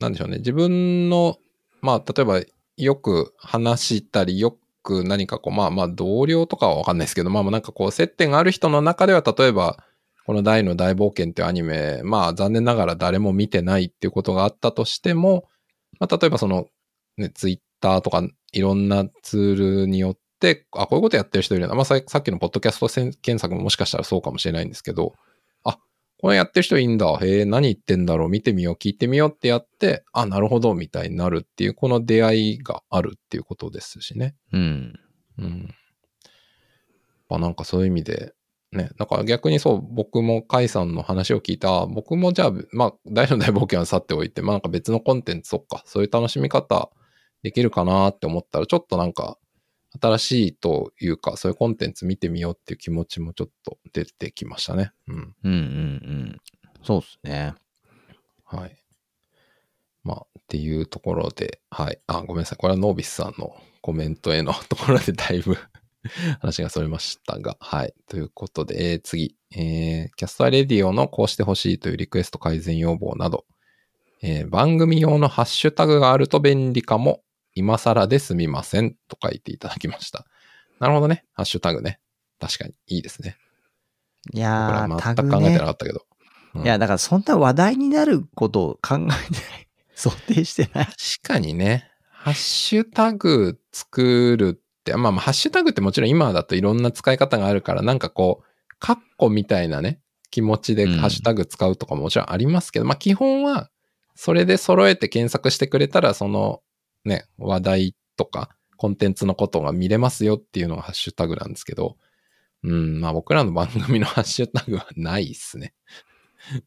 [0.00, 0.38] なんでしょうね。
[0.38, 1.38] 自分の、
[1.80, 2.40] まあ、例えば、
[2.76, 9.84] よく話したり、よく何かこう、まあまあ、同僚とかはわかんないですけど、まあまあ、なんかこう、接点がある人の中では、例えば、
[10.26, 15.48] この大の大冒険っていうアニメ、まあ、残念ながら誰も見てないっていうことがあったとしても、
[15.98, 16.66] まあ、例えばその、
[17.16, 18.22] ね、ツイッターとか、
[18.52, 21.74] いろんなツールによって、あ、こういうことやってる人いるな。
[21.74, 25.14] まあ、ささっきのポッドキャスト検索ももしかしたらそうかもしれないんですけど、
[26.22, 27.18] これやってる人いいんだ。
[27.20, 28.28] へえ、何言ってんだろう。
[28.28, 34.36] 見てみよう、聞いてみようってやって、あ、なるほど、みたいになるっていう、この出会いがあるっていうことですしね。
[34.52, 35.00] うん。
[35.38, 35.74] うん。
[37.28, 38.34] まあなんかそういう意味で、
[38.70, 46.90] ね、だから逆にそう、僕も甲斐さんの話を聞いた、僕もじゃあ、まあ、大の大冒険は去っておいて、まあなんか別のコンテンツ、そっか、そういう楽しみ方
[47.42, 49.38] できるかなって思ったら、ちょっとなんか、
[50.00, 54.92] 新しいというか、そういうコンテンツ見てみようっていう気持ちもちょっと出てきましたね。
[55.08, 55.14] うん。
[55.14, 56.40] うんうんうん。
[56.82, 57.54] そうですね。
[58.44, 58.76] はい。
[60.04, 62.00] まあ、っていうところで、はい。
[62.06, 62.58] あ、ごめんなさい。
[62.58, 65.56] これはノービスさんのコメントへのところでだいぶ
[66.40, 67.94] 話がそれましたが、はい。
[68.08, 73.44] ということで、えー次、えーキャストアレディオのこうしてほしいというリクエスト改善要望など、
[74.22, 77.22] えー番組用のハッシュタグがあると便利かも、
[77.54, 80.24] 今更ですみません、と書いていただきました。
[80.80, 81.24] なるほどね。
[81.32, 82.00] ハッシュタグね。
[82.40, 83.36] 確かに、いいですね。
[84.32, 85.70] いやー、全く考えてなかね。
[85.72, 86.00] ったけど。
[86.54, 89.12] うんいや、だからそんな話題になることを考えてない。
[89.94, 90.86] 想定してない。
[90.86, 100.00] 確かにね、ハッシュタグ作るって、まあまあ、ハッシュタグってもちろん今だといろんな使い方があるから、なんかこう、カッコみたいなね、
[100.30, 103.70] 気持ちでうんハッシュタグ使うとかももちろんありますけど、まあ基本は、
[104.14, 106.60] それで揃えて検索してくれたら、その
[107.04, 111.96] ね、話題とか、コンテンツのことが見れますよっていうのがハッシュタグなんですけど、
[112.64, 115.74] うん、まあ僕らの番組のハッシュタグはないっすね。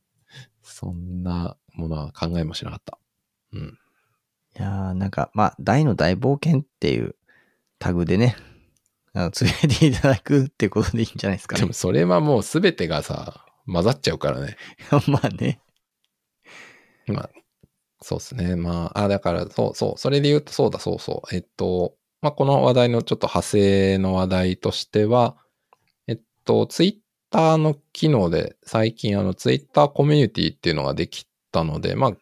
[0.61, 2.99] そんなものは考えもしなかった。
[3.53, 3.79] うん。
[4.57, 7.15] いやー、なんか、まあ、大の大冒険っていう
[7.79, 8.35] タグでね、
[9.13, 11.73] あのつぶやいていただくってことでいいんじゃないですかねでも。
[11.73, 14.57] それはもうすべてがさ、混ざっちゃうからね。
[15.07, 15.61] まあね。
[17.07, 17.29] まあ、
[18.07, 18.55] そうですね。
[18.55, 19.97] まあ、あ、だから、そうそう。
[19.97, 21.35] それで言うと、そうだ、そうそう。
[21.35, 25.37] えっと、まあ、この話題のちょっと派生の話題としては、
[26.07, 26.95] えっと、ツイッ
[27.31, 32.13] ターの機能で最近、あの、ツイッターコミュニティっていうのができたので、まあ、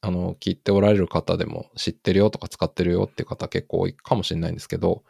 [0.00, 5.04] あの、聞いておられる方でも知ってるよとか使ってるよっていう方結構多いかもしれないんですけど、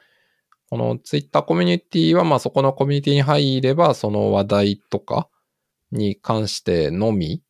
[0.68, 5.28] この Twitter コミュニティは、まあそこのコミュニティに入れば、その話題とか
[5.92, 7.42] に関してのみ、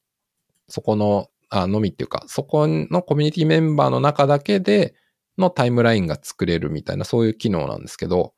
[0.68, 4.94] そこの、あ、のみっていうか、そこのコミュニティメンバーの中だけで
[5.36, 8.34] のタイムラインが作れるみたいな、そういう機能なんですけど、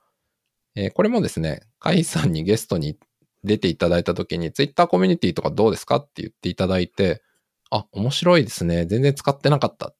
[0.75, 2.97] えーこれもですね、カイさんにゲストに
[3.45, 7.23] 出ていただいた時に、Twitter コミュニティとかどうですかって言っていただいて、
[7.71, 8.87] あ、面白いですね。
[8.87, 9.95] 全然使ってなかった。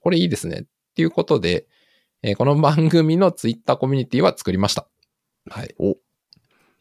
[0.00, 0.60] これいいですね。
[0.62, 0.64] っ
[0.94, 1.66] ていうことで、
[2.22, 4.88] えーこの番組の Twitter コミュニティは作りました。
[5.50, 5.74] はい。
[5.78, 5.96] お、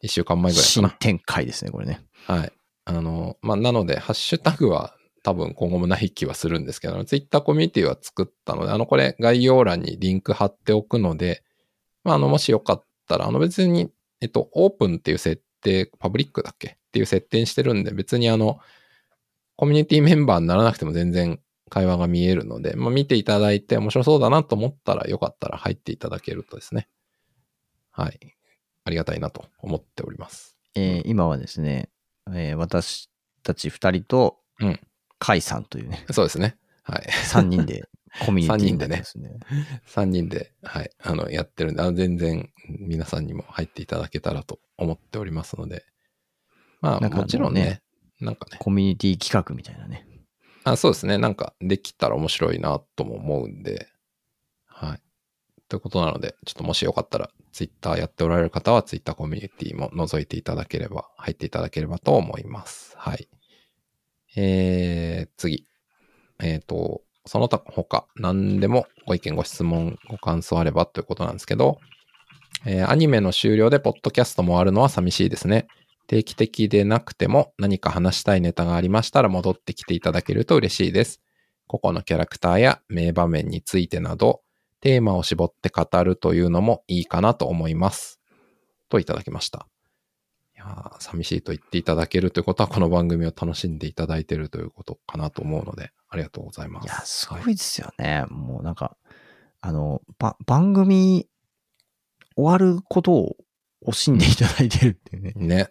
[0.02, 0.90] 一週間前ぐらいかな。
[0.90, 2.02] 新展開ですね、これね。
[2.26, 2.54] はい。
[2.86, 4.96] あの、まあ、なので、ハッシュタグは
[5.30, 11.44] 多分今後もない気はするんですけど、Twitter コミュニティは作ったので、あの、これ概要欄にリンク貼っておくので、
[12.04, 16.68] まあ、あの、もしよかったら、あの別に、えっと、オープンっていう設定、パブリックだっけ？
[16.70, 18.60] っていう設定にしてるんで、別にあの、
[19.56, 26.88] コミュニティメンバーにならなくても全然会話が見えるので、まあ、見ていただいて面白そうだなと思ったら、よかったら入っていただけるとですね。
[27.92, 28.20] はい。
[28.86, 30.56] ありがたいなと思っております。
[30.74, 31.90] えー今はですね、
[32.34, 33.12] えー私
[33.44, 34.80] たち二人とうん、
[35.20, 36.58] カイさんというね、そうですね。
[36.84, 37.12] はい。
[37.12, 37.88] 三人で
[38.26, 39.40] コミュニティ三人でねですね。
[39.88, 45.86] 3人で、はい、あの、やってるんで、あの全然皆さんにも入っていただけたらと思っておりますので。
[46.82, 47.82] まあ、もちろんね
[48.22, 50.06] なんかね、コミュニティ企画みたいなね。
[50.64, 53.88] あ、そうですね、なんかできたら面白いなとも思うんで、
[54.66, 55.02] はい。
[55.70, 62.94] ということなので、ちょっともしよかったら、ツイッターやっておられる方は、ツイッターコミュニティも覗いていただければ、入っていただければと思います。
[62.98, 63.30] はい。
[64.42, 65.66] えー、次。
[66.42, 71.80] えっ、と、その他、他、何でもご意見、ご質問、ご感想あればということなんですけど、
[72.66, 75.68] えーアニメの終了でポッドキャストもあるのは寂しいですね。
[76.08, 81.22] 定期的でなくても何か話したいネタがありましたら戻ってきていただけると嬉しいです。
[81.68, 84.42] 個々のキャラクターや名場面についてなど、
[84.82, 88.20] テーマを絞って語るというのもいいかなと思います。
[88.90, 89.68] といただきました。
[90.60, 96.86] いやー寂しいと言っていただけるということは、この番組を楽しんでいただいているということかなと思うので、ありがとうございます。
[96.86, 98.26] いや、すごはいいですよね。
[98.30, 98.98] もうなんか、
[99.62, 101.30] あの、ば番組
[102.36, 103.38] 終わることを
[103.88, 105.32] 惜しんでいただいてるっていうね。
[105.38, 105.70] ね。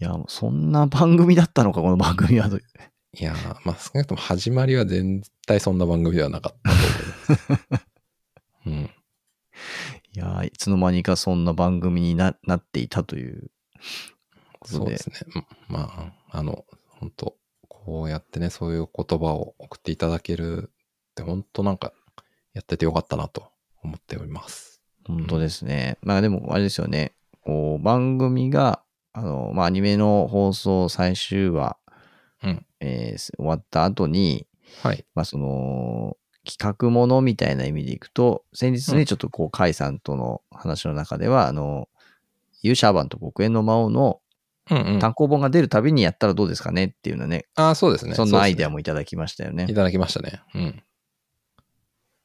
[0.00, 2.62] いや、そんな番組だったのか、この番組はという。
[3.20, 6.76] いやーまあ少なくとも始まりは絶対そんな番組ではなかったと
[7.50, 7.84] 思います。
[8.66, 8.90] うん。
[10.14, 13.50] いや、いつの間にかそんな番組にななっていたという。
[14.64, 15.16] そうですね。
[15.34, 17.36] うんまあ、あの、本当
[17.88, 21.92] こうやってね、そういう言葉を送っていただけるって、本当なんか、
[22.52, 23.50] やっててよかったなと
[23.82, 24.82] 思っております。
[25.06, 25.96] 本当ですね。
[26.02, 27.14] まあでも、あれですよね。
[27.40, 31.78] こう、番組が、あの、まあアニメの放送最終話、
[32.42, 32.66] うん。
[32.80, 34.46] えー終わった後に、
[34.82, 35.06] はい。
[35.14, 41.88] まあその、企画ものみたいな意味でいくと、先日ね、うんちょっとこう、カイさんとの話の中では、あの、
[42.62, 44.20] 勇者アバンと極限の魔王の。
[45.00, 48.14] 単行本が出るたびにやったらどうですかねっていうのね、ああ、そうですね。
[48.14, 49.66] そんなアイデアももいただきましたよね。
[49.66, 50.42] いただきましたね。
[50.54, 50.82] うん。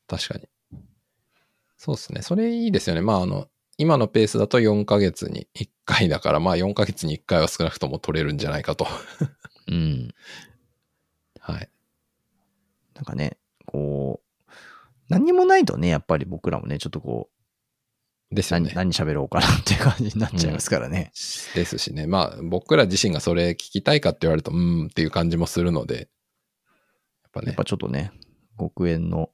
[0.08, 0.50] 確かに。
[1.78, 2.22] そうですね。
[2.22, 3.02] それいいですよね。
[3.02, 8.88] まあ、あの、今のペースだと4ヶ月に1回だから、まあ4ヶ月に1回は少なくとも取れるんじゃないかと。
[9.68, 10.14] うん。
[11.40, 11.70] はい。
[12.94, 14.52] なんかね、こう、
[15.10, 17.33] 何にもないとね、やっぱり僕らもね、ちょっとこう、何
[18.34, 18.72] ですよね。
[18.76, 21.12] 何喋ろうかなっていう感じになっちゃいますからね。
[21.56, 22.08] ですしね。
[22.08, 26.06] まあ、僕ら自身がそれ聞きたいかって言われると、うーんっていう感じもするので、やっ
[27.32, 27.56] ぱねやっ。
[27.56, 28.12] ぱちょっとね、
[28.60, 29.30] 極縁の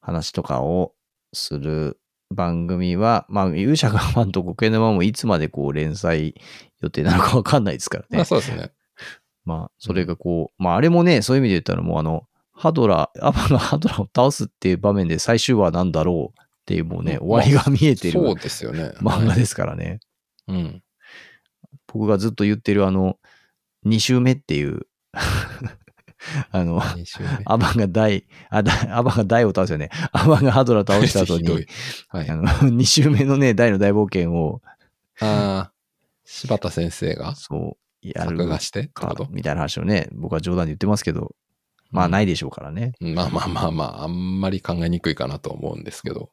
[0.00, 0.94] 話とかを
[1.32, 1.98] する
[2.30, 6.34] 番組は、まあ、勇者がファンと極縁のままもいつまでこう連載
[6.80, 8.08] 予定なのかわかんないですからね。
[8.16, 8.72] まあそうですね。
[9.44, 18.82] まあ、それがこう、まあ、あれもね、そういう意味で言ったらもうあの、ハドラー、アバがハドラーを倒すっていう場面で最終話なんだろうっていうもうね、うん終わりが見えてるそうですよね。
[18.82, 20.00] はい漫画ですからね。
[20.48, 20.82] うん。
[21.86, 23.18] 僕がずっと言ってるあの、
[23.86, 24.88] 2周目っていう、
[26.50, 27.28] あの、2週目。
[27.44, 29.90] アバンが大、あ、だアバンが大を倒すよね。
[30.10, 31.48] アバンがハドラー倒した後に、
[32.08, 32.28] はい。
[32.28, 34.60] ああの、2周目のね、大の大冒険を、
[35.20, 35.76] あー、
[36.24, 38.90] 柴田先生がそう、やる作画して
[39.30, 41.36] みたいな話をね、僕は冗談で言ってますけど、
[41.92, 42.92] まあうんないでしょうからね。
[43.00, 46.30] まあまあまあまあ、あんまり考えにくいかなと思うんですけど。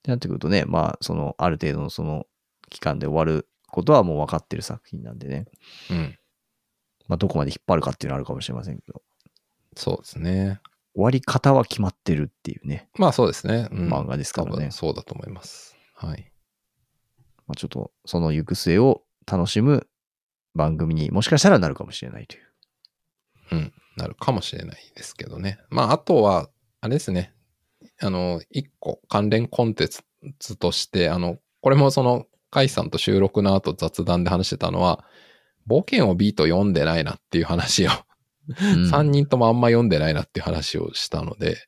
[0.00, 2.26] ってなってくるとね、まあ、その、ある程度のその
[2.70, 5.46] 期間で終わることはもう分かってる作品なんでね、
[5.90, 6.18] うん。
[7.06, 9.02] まあ、どこまで引っ張るかっていうのはあるかもしれませんけど、
[9.76, 10.60] そうですね。
[10.94, 13.68] 終わり方は決まってるっていうね、まあそうですね。
[13.70, 15.76] うん、漫画ですからねそうだと思います。
[15.94, 16.32] はい。
[17.46, 19.86] まあ、ちょっとその行く末を楽しむ
[20.54, 22.42] 番組にもしかしたらなるかもしれないという。
[23.52, 25.58] うん、なるかもしれないですけどね。
[25.70, 26.48] まあ、あとは、
[26.80, 27.34] あれですね。
[28.00, 29.88] あの、一個関連コンテン
[30.38, 35.04] ツとして、あの、これもその、カイさんと収録の後雑談で話してたのは、
[35.68, 37.96] 冒険をビート読んでないなっていう話を、うん
[38.90, 41.58] 3人ともあんま読んでないなっていう話をしたので、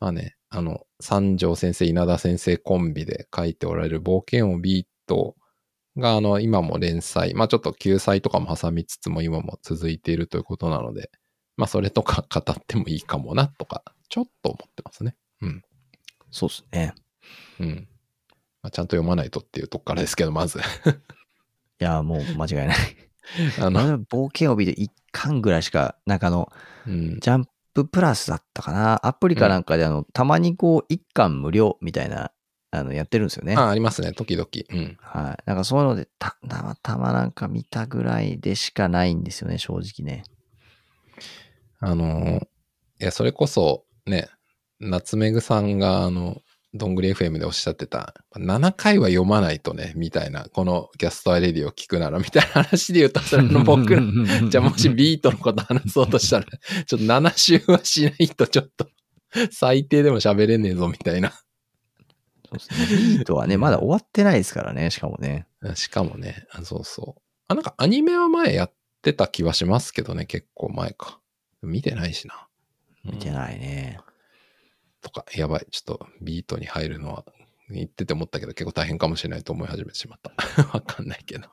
[0.00, 5.36] まあね、あの、三条先生、稲田先生コンビで書いておられる冒険をビート
[5.96, 11.10] が、あの、今も連載、まあちょっと救済とかも挟みつつも今も続いているということなので、
[11.56, 15.14] まあそれとか語ってもいいかもなとか、ちょっと思ってますね。
[15.42, 15.62] うん。
[16.30, 16.94] そうですね。
[17.60, 17.88] うん。
[18.62, 20.58] まあ、ちゃんと読まないとっていうとこからですけど、まず。
[21.80, 22.76] いや、もう間違いない。
[23.58, 26.52] あの、冒険を見て1巻ぐらいしか、なんかあの、
[26.86, 27.20] うん。
[27.20, 29.06] ジャンププラスだったかな。
[29.06, 32.32] アプリかなんかで、あの、たまにこう、1巻無料みたいな、
[32.70, 33.54] あの、やってるんですよね。
[33.56, 34.48] あ、ありますね、時々。
[34.70, 34.96] うん。
[35.00, 35.42] はい。
[35.46, 40.24] なんかそういうので、た、たまたまなんか見たぐらいでしかないんですよね、正直ね。
[41.78, 42.40] あの、
[43.00, 44.28] いや、それこそ、ね、
[44.80, 56.46] なつめぐさんが、あの、どんぐり FM でおっしゃってた、7回は読まないとね、みたいな、このキャストアレディを聞くなら、みたいな話で言うと、それの僕の、じゃあもしビィトのこと話そうとしたら、
[56.86, 58.88] ちょっと7周はしないとちょっと、
[59.50, 61.30] 最低でも喋れねえぞ、みたいな。
[61.30, 61.36] そ
[62.52, 62.98] うですね。
[62.98, 65.46] ビィトはね、まだ終わってないですからね、しかもね。
[65.74, 67.22] しかもね、あそうそう。
[67.48, 68.72] あ、なんかアニメは前やっ
[69.02, 71.18] てた気はしますけどね、結構前か。
[71.62, 72.34] 見てないしな。
[73.04, 73.98] うん見てないね。
[75.00, 75.66] とか、やばい。
[75.70, 77.24] ちょっとビートに入るのは、
[77.70, 80.32] 言ってて思ったけど結構大変かもしれないと思い始めてしまった。
[80.74, 81.48] わかんないけど。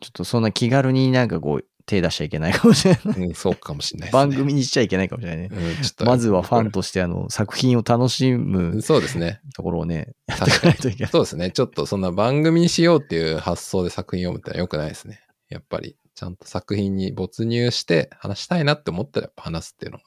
[0.00, 3.18] ちょっとそんな気軽になんかこう、手出しちゃいけないかもしれない。
[3.18, 4.12] うん、そうかもしれないね。
[4.12, 5.50] 番組にしちゃいけないかもしれないね。
[5.52, 9.40] うん、ちょっとまずはファンとしてあの作品を楽しむそうですね。
[9.54, 11.12] ところをね、やっていかないといけない。
[11.12, 11.50] そうですね。
[11.50, 15.22] ちょっとそんな番組にしようっていう発想で作品読むってのは良くないですね。
[15.48, 20.04] やっぱり、ちゃんと作品に没入して話したいなって思ったらやっぱ話すっていうのが、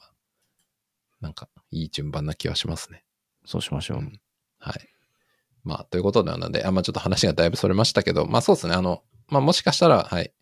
[1.20, 3.04] なんかいい順番な気はしますね。
[3.44, 3.98] そうしましょう。
[3.98, 4.20] うん
[4.58, 4.88] はい。
[5.64, 8.74] まあ、ということなので、あ、まあちょっと話がだいぶそれましたけど、まあそうですね。
[8.74, 10.32] あの、まあもしかしたら、はい。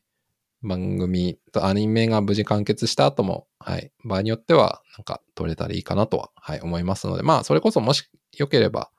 [0.62, 3.92] 番組とアニメが無事完結した後も、はい。
[4.04, 8.90] 場合によっては、なんか撮れたらいいかなとは、はい、思いますので、まあそれこそもしよければ、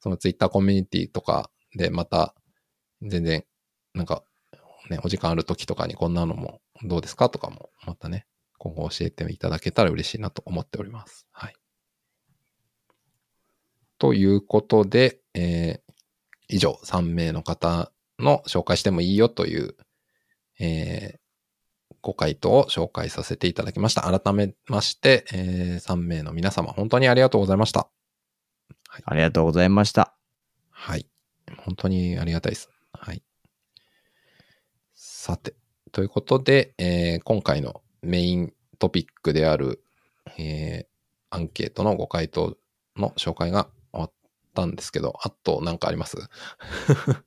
[0.00, 2.34] そのツイッターコミュニティとかでまた、
[3.02, 3.44] 全然、
[3.94, 4.22] なんか、
[4.90, 8.26] ね、お時間ある時とかにこんなのもどうですかとかも、またね、
[8.58, 11.26] 今後教えていただけたら嬉しいなと思っております。
[11.32, 11.54] はい。
[13.98, 15.84] ということで、えー
[16.46, 19.76] 以上3名の方の紹介してもいいよという、
[20.60, 21.18] えー
[22.02, 24.02] ご回答を紹介させていただきました。
[24.02, 27.88] 改めまして、え3名の皆様、本当にありがとうございました。
[29.04, 30.14] ありがとうございました。
[30.68, 31.08] はい。
[31.56, 32.68] 本当にありがたいです。
[32.92, 33.22] はい。
[34.94, 35.54] さて、
[35.92, 39.82] ということで、えー今回のメイントピックである、
[40.36, 40.94] えー
[41.34, 42.58] アンケートのご回答
[42.96, 43.68] の紹介が
[44.62, 46.16] ったんですけど、あと何かあります？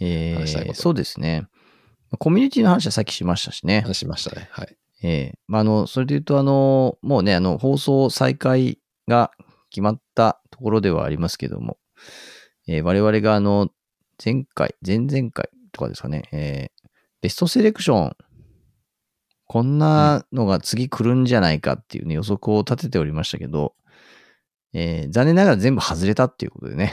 [0.00, 1.46] えー、そうですね。
[2.18, 3.82] コミュニティの話はさっきしましたしね。
[3.82, 4.48] 話しましたね。
[4.50, 4.76] はい。
[5.02, 9.30] ええまあ、あの、それで言うと、あの、もうね、あの、放送再開が
[9.70, 11.78] 決まったところではありますけども、
[12.66, 13.70] えー我々があの、
[14.24, 16.78] 前回、前々回とかですかね、えー
[17.20, 18.16] ベストセレクション、
[19.46, 23.74] こんなのが次来るんじゃないかっていうね、予測を立てておりましたけど、
[24.80, 26.92] えー残念ながら全部外れたっていうことでね、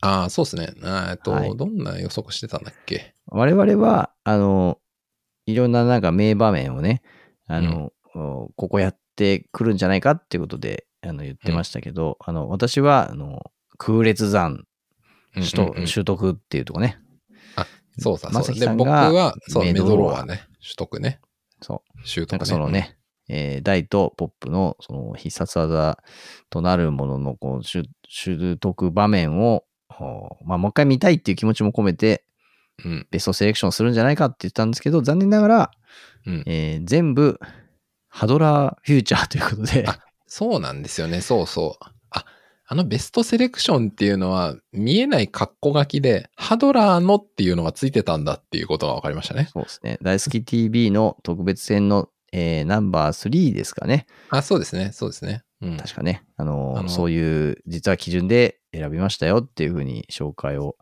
[0.00, 0.72] ああ、そうですね。
[1.10, 3.14] えっと、はいどんな予測してたんだっけ？
[3.26, 4.78] 我々は、あの、
[5.46, 7.02] いろんななんか名場面をね、
[7.46, 14.64] あの、おここやってくるんじゃないかっていうことで、あの、言ってましたけど、あの、私は、あの、空列山、
[15.36, 16.98] うん取得、うんうん取得っていうとこね。
[17.98, 20.42] そうさ、そうさんが僕は、そう、メメドローアドローアね。
[20.62, 21.20] 取得ね。
[21.60, 22.06] そう。
[22.06, 22.32] 習得ね。
[22.32, 22.96] なんかそのね、
[23.28, 25.98] えー大とポップのその必殺技
[26.50, 29.64] となるもののこう習習得場面を、
[30.44, 32.24] まあ、もう一回見たいっていう気持ちも込めて、
[32.84, 32.92] うん。
[32.92, 33.06] うん。
[33.10, 35.70] ベストセレクションするんじゃないかって言ったんですけど、残念ながら、
[36.26, 36.42] うん。
[36.46, 37.40] えー全部、
[38.08, 41.20] ハドラーフューチャーということで、あそうなんですよね。
[41.20, 41.84] そうそう。
[42.10, 42.24] あ、
[42.66, 49.48] あのベストセレクションっていうのは、見えないカッコ書きで、ハドラーのっていうのがついてたんだっていうことが分かりましたね。
[49.52, 49.98] そうですね。
[50.02, 54.06] 大好き TV の特別編の、えーナンバー3ですかね。
[54.30, 54.92] あ、そうですね。
[54.92, 55.44] そうですね。
[55.60, 55.76] うん。
[55.76, 56.24] 確かね。
[56.36, 60.76] あのーあのそういう、実は基準で選びましたよっていうふうに紹介を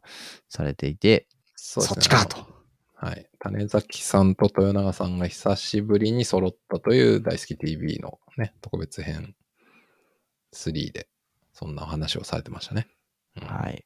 [0.49, 2.47] されていて、そねそうっちかと。
[2.95, 3.27] はい。
[3.39, 9.35] 種崎さんと豊永さんが久しぶりに揃ったという大好き TV のね、特別編
[10.55, 11.09] 3で、
[11.53, 12.89] そんなお話をされてましたね。
[13.41, 13.85] うんはい。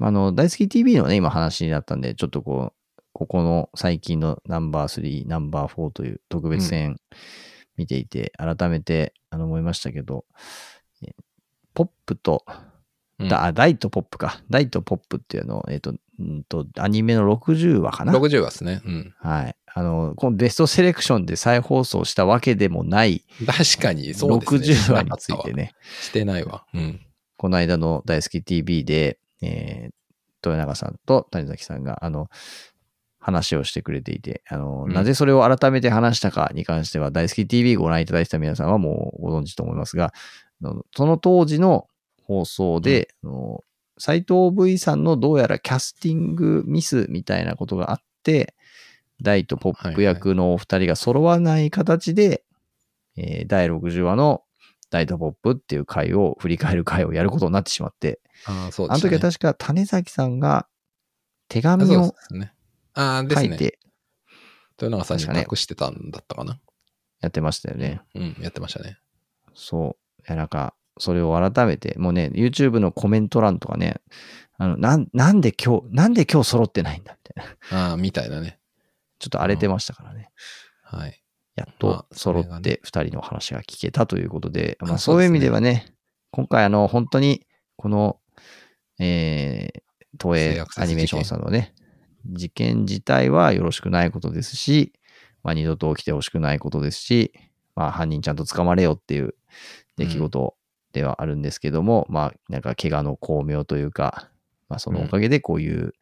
[0.00, 2.77] あの、大好き TV のね、今話になったんで、ちょっとこう、
[3.12, 6.96] ここの最近のナンバー3、ナンバー4という特別編
[7.76, 10.24] 見ていて、改めてあの思いましたけど、
[11.02, 11.14] え
[11.74, 12.44] ポップと、
[13.30, 14.40] あダイとポップか。
[14.48, 15.92] ダイとポップっていうのを、えっ、と、
[16.22, 18.80] んと、アニメの60話かな？60話ですね。
[18.84, 19.14] うん。
[19.18, 19.56] はい。
[19.74, 24.58] あの、このベストセレクションで再放送したわけでもない、確かに、そうですね。
[24.60, 26.64] 60話についてね、してないわ。
[26.74, 27.00] うん。
[27.36, 29.92] この間の大好き TV で、えー、
[30.44, 32.28] 豊永さんと谷崎さんが、あの、
[33.28, 40.14] 話をしてくれていて、あの、うんなぜそれを改めて話したかに関しては、大好き TV ご覧いただいた皆さんはもうご存知と思いますが、
[40.96, 41.88] その当時の
[42.22, 43.64] 放送で、あの
[43.98, 48.54] 斎藤 V さんのどうやらキャスティングミスみたいなことがあって、
[49.20, 52.44] 大とポップ役のお二人が揃わない形で、
[53.16, 54.42] えー第60話の
[54.90, 59.02] 大とポップっていう回を振り返る回をやることになってしまって、ああ、そうであの。
[59.02, 60.66] 時は確か種崎さんが
[61.48, 62.14] 手紙を。
[62.98, 63.48] ああ、ですね。
[63.48, 63.78] 書いて
[64.80, 66.60] 豊永さんに確かね託してたんだったかな。
[67.20, 68.00] やってましたよね。
[68.14, 68.98] うん、やってましたね。
[69.54, 70.22] そう。
[70.22, 74.00] いや、なんか、それを改めて、もうね、YouTube のコメント欄とかね、
[74.56, 77.90] あの、なん、なんで今日、なんで今日揃ってないんだみたいな。
[77.90, 78.58] ああ、みたいなね。
[79.18, 80.30] ちょっと荒れてましたからね。
[80.82, 81.22] はい。
[81.56, 85.92] やっまとあそ揃れがねって二人の話が聞けたということで、まああそういう意味ではね、
[86.30, 87.46] 今回あの、本当に、
[87.76, 88.20] この、
[89.00, 89.80] えー、
[90.20, 91.74] 東映アニメーションさんのね、
[92.28, 94.92] 事件自体はよろしくないことですし、
[95.42, 97.32] まあ二度と起きてほしくないことですし、
[97.74, 99.34] まあ犯人ちゃんと捕まれよっていう
[99.96, 100.54] 出来事
[100.92, 104.30] ではあるんですけども、まあなんか怪我の巧妙というか、
[104.68, 105.92] まあそのおかげでこういう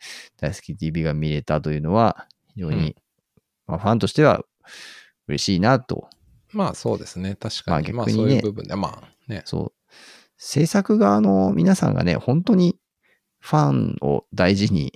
[0.40, 2.96] 大好き TV が見れたというのは、非常に、
[3.66, 4.44] まあファンとしては
[5.28, 6.08] 嬉しいなと
[6.56, 7.36] まあそうですね。
[7.38, 7.92] 確まあかに。
[7.92, 9.42] まあ逆にねそういう部分で、まあね。
[9.44, 9.92] そう。
[10.38, 12.76] 制作側の皆さんがね、本当に
[13.40, 14.92] ファンを大事に、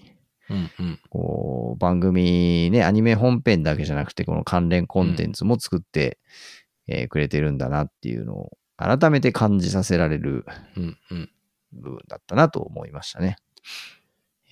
[0.50, 0.98] うんうん。
[1.08, 6.18] こう、番組ね、アニメ本編だけじゃなくて、この関連コンテンツも作って、
[6.88, 10.44] えーくれてるんだなっていうのを、改めて感じさせられる
[10.76, 11.30] うんうん。
[11.72, 13.36] 部分だったなと思いましたね。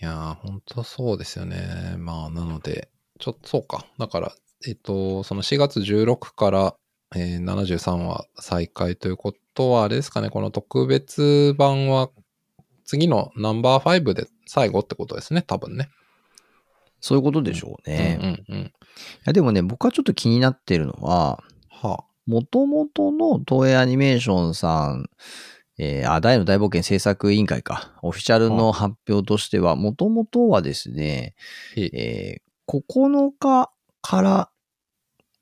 [0.00, 1.96] いやー、ほんとそうですよね。
[1.98, 2.88] まあ、なので、
[3.18, 3.84] ちょっとそうか。
[3.98, 4.32] だから、
[4.66, 6.76] えっと、その4月16から、
[7.16, 12.10] えー73話再開ということは、あれですかね、この特別版は、
[12.84, 15.90] 次のナンバー5で最後ってことですね、多分ね。
[17.00, 18.18] そういうことでしょうね。
[18.20, 18.72] いうんうんうん。
[19.24, 25.08] やでもね、僕はちょっと気になってるのは、はもともとの東映アニメーションさん、
[25.78, 31.34] えーあ、大の大冒険制作委員会か、オフィシャルの発表としては、もともとはですね、
[31.76, 33.72] えー9日
[34.02, 34.50] から、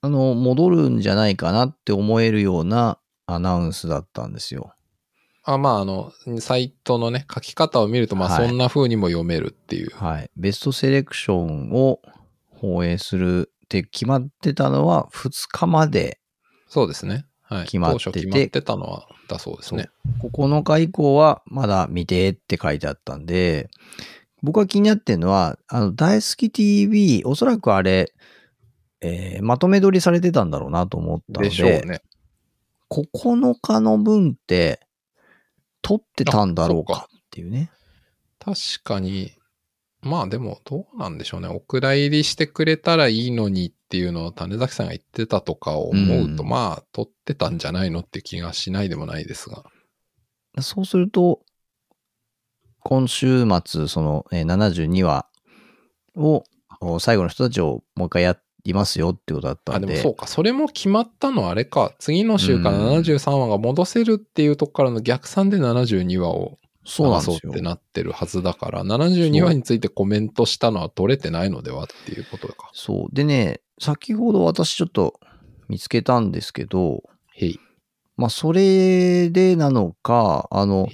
[0.00, 4.75] あの、戻るんじゃないかなって思えるようなアナウンスだったんですよ。
[5.46, 9.90] あ、まあ、あの、サイトのね、書き方を見ると、まあ、はいそんな風にも読めるっていう。
[9.94, 10.30] はい。
[10.36, 12.00] ベストセレクションを
[12.50, 16.20] 放映するって決まってたのは2日まで
[16.68, 17.24] そうですね。
[17.42, 17.64] はい。
[17.64, 19.88] 決まってて決まってたのは、だそうですね。
[20.20, 23.70] 9日以降はまだ未定って書いてあったんで、
[24.42, 28.12] 僕が気になってるのは、あの、大好き TV、おそらくあれ、
[29.00, 32.00] えーまとめ撮りされてたんだろうなと思ったので、でしょうね。
[32.90, 34.80] 9日の分って、
[35.86, 37.70] 撮ってたんだろうかっていうね。
[38.40, 39.30] 確かに、
[40.02, 41.46] まあでもどうなんでしょうね。
[41.46, 49.62] お蔵入りしてくれたらいいのにっていうのを種崎さんが言ってたとかを思うと、うんまあ取ってたんじゃないのって気がしないでもないですが。
[50.60, 51.40] そうすると、
[52.80, 55.28] 今週末、その、えー72話
[56.16, 56.42] を、
[56.80, 59.88] お最後の人たちをもう一回やりますよってことだったあ、んで。
[59.88, 60.26] でもそうか。
[60.26, 61.94] それも決まったのはあれか。
[61.98, 67.60] 次の週からうん73話が戻せるっていうとこからの逆算で72話をそうなんですよ話そうって。
[67.62, 72.70] なってるはずだから、72話についてコメントしたのは取れてないのではっていうことか。
[72.72, 73.14] そう。
[73.14, 75.18] でね、先ほど私ちょっと
[75.68, 77.02] 見つけたんですけど、
[77.34, 77.60] へい。
[78.16, 80.88] まあ、それでなのか、あの。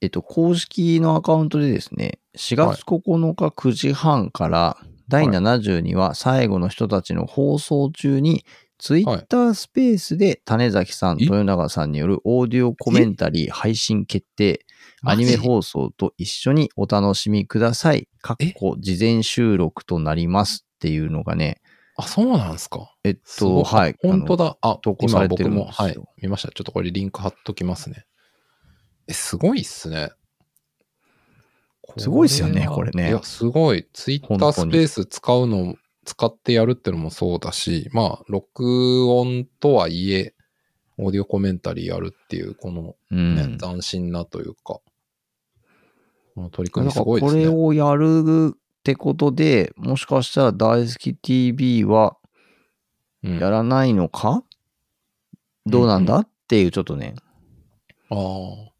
[0.00, 4.76] えっと、公式のアカウントでですね、4月9日9時半から
[5.08, 8.44] 第72話最後の人たちの放送中に、
[8.78, 14.64] ツイッタースペースで種崎さん、え豊永さんによるオーディオコメンタリー配信決定、
[15.02, 18.08] アニメ放送と一緒にお楽しみください。
[18.20, 21.60] かっこ事前収録となりますっていうのがね、
[21.98, 22.94] あ、そうなんすか。
[23.02, 23.92] えっと、はい。
[23.92, 23.98] だ。
[24.00, 24.56] 本当だ。
[24.60, 26.48] あ、投稿されてるん今僕も、ですよはい、見ました。
[26.48, 28.06] ちょっとこれリンク貼っときますね。
[29.08, 30.10] え、すごいっすね。
[31.96, 33.88] すごいっすよねはこれねいや、すごい。
[33.92, 40.34] ツイッタースペース使うの、使ってやるってのもそうだし、まあ、録音とはいえ、
[40.98, 43.58] オーディオコメンタリーやるっていう、このうね、ん。
[43.58, 44.82] 斬新なというか、こ
[46.36, 47.42] の取り組みすごいですね。
[47.42, 52.16] れをやるっってことで、もしかしたら大好き TV は
[53.22, 54.44] うんやらないのか、
[55.66, 56.20] どうなんだ？
[56.20, 57.14] っていうちょっとね、
[58.08, 58.72] ああ。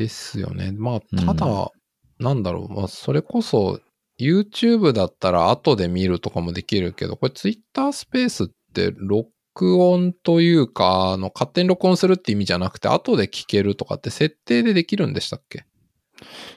[0.00, 0.72] ですよね。
[0.72, 1.70] まあ、ただ、
[2.18, 3.80] なんだろう、まあ、それこそ、
[4.18, 15.64] YouTube だったら後で見るとかもできるけど、これ Twitter スペースって録音というか、あの、勝手に録音するって意味じゃなくて、後で聞けるとかって設定でできるんでしたっけ？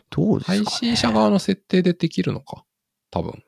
[0.10, 2.64] どうですか、ね、配信者側の設定でできるのか
[3.12, 3.44] 多分。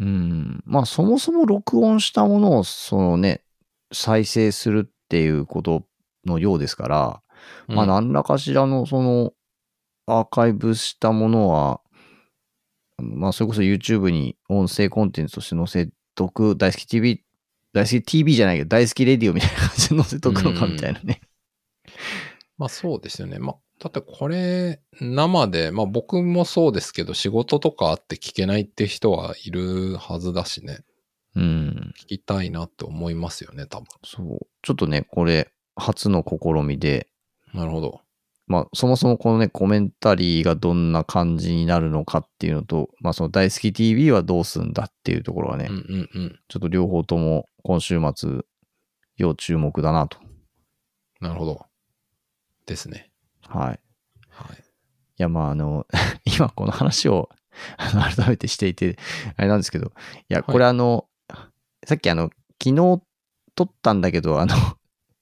[0.00, 0.62] うん。
[0.64, 3.42] まあ、そもそも録音したものを、そのね、
[3.92, 5.84] 再生するっていうこと
[6.26, 7.22] のようですから、
[7.68, 9.32] まあ、うん何らかしらの、その、
[10.06, 11.80] アーカイブしたものは、
[12.98, 17.22] まあ、それこそ YouTube に音声コンテンツとして載せとく、大好き TV、
[17.72, 21.20] 大好き TV じゃないけど、大好きレディオみたいな感じで載せとくのかみたいなね。
[22.58, 23.38] まあそうですよね。
[23.38, 30.80] まあ、だってこれ、生で、まあ僕もそうですけど、仕事とかあって聞けないって人はいるはずだしね。
[31.36, 31.92] うん。
[31.98, 33.86] 聞きたいなって思いますよね、多分。
[34.04, 34.46] そう。
[34.62, 37.08] ちょっとね、これ、初の試みで、
[37.54, 38.00] なるほど。
[38.46, 46.40] まあ、そもそもこのね、コメンタリーがどんな感じになるのかっていうのと、まあ、その大好き TV はどうすんだっていうところはね、うんうんうん。
[46.48, 48.40] ちょっと両方とも今週末、
[49.16, 50.18] 要注目だなと。
[51.20, 51.64] なるほど。
[52.66, 53.12] ですね。
[53.46, 53.80] はい。
[54.28, 54.56] はい。
[54.56, 54.62] い
[55.18, 55.86] や、まあ、あの、
[56.24, 57.28] 今この話を
[57.76, 58.98] あの改めてしていて、
[59.36, 59.90] あれなんですけど、い
[60.28, 61.06] や、これあの、
[61.86, 62.30] さっきあの、
[62.62, 63.02] 昨日
[63.54, 64.56] 撮ったんだけど、あの、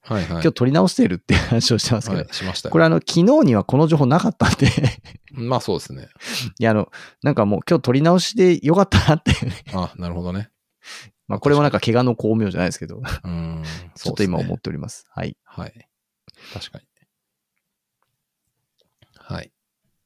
[0.09, 0.31] はいはい。
[0.33, 2.73] 今日撮り直してるっていう話をしてますけど、はい、しましたよ。
[2.73, 4.67] これあの、昨日にはこの情報なかったんで
[5.33, 6.09] まあそうですね。
[6.59, 6.91] いや、あの、
[7.23, 9.33] なんかもう今日撮り直しでよかったなって。
[9.75, 10.51] あ、なるほどね。
[11.29, 13.63] まあこれもなんか怪我の巧妙じゃないですけど、うーん。
[13.95, 15.05] ちょっと今思うっております。
[15.11, 15.37] はい。
[15.45, 15.89] はい。
[16.55, 16.85] 確かに。
[19.19, 19.53] はい。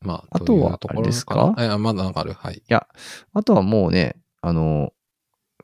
[0.00, 1.54] まあ、あとはあれですか？
[1.58, 2.60] え、あまだなんかあるはい。
[2.68, 4.92] あとはもうね、あの、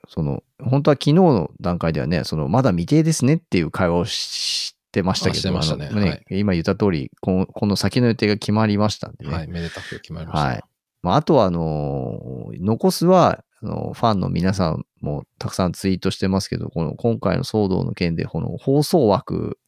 [0.09, 9.35] その、本当は昨日の段階ではね、その、まだ未定ですねっていう会話をししてましたけど、ねあのはい今言った通りこの、この先の予定が決まりましたんでね。
[9.35, 9.49] はい。
[9.49, 10.47] めでたく決まりました。
[10.47, 10.63] はい
[11.03, 19.59] まあ、あとは、あの残すは、あのファンの皆さんもたくさんツイートしてますけど、この今回の騒動の件で、この放送枠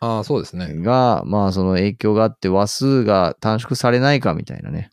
[0.00, 0.74] ああ、そうですね。
[0.74, 4.90] が、まあその影響があって話数が短縮されないかみたいなね、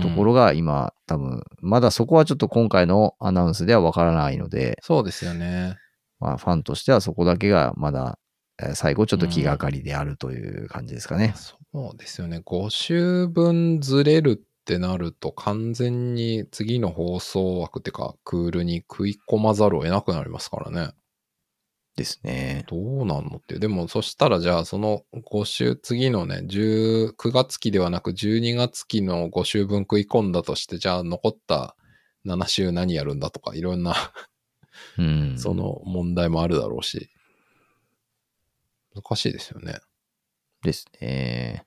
[0.00, 0.46] ところが。
[0.46, 5.76] が今多分、まだそこはちょっと今回のアナウンスではわからないので、そうですよね。
[6.20, 8.18] まあファンとしてはそこだけがまだ
[8.62, 11.34] えー最後ちょっと気がかりであるという感じですかね。
[11.36, 12.42] そうですよね。
[12.44, 20.92] 5週分ずれるってなると完全に次の放送枠っていうかクールに食い込まざるを得なくなりますからね。
[22.00, 22.64] ですね。
[22.66, 23.58] どうなんのって。
[23.58, 31.76] でもそしたらじゃあその5週、次のね、10 9月期ではなく12月期の5週分食い込んだとして、じゃあ残った
[32.24, 33.94] 7週何やるんだとかいろんな
[34.96, 35.34] うん。
[35.38, 37.10] その問題もあるだろうし。
[38.94, 39.78] 難しいですよね。
[40.62, 41.66] ですね。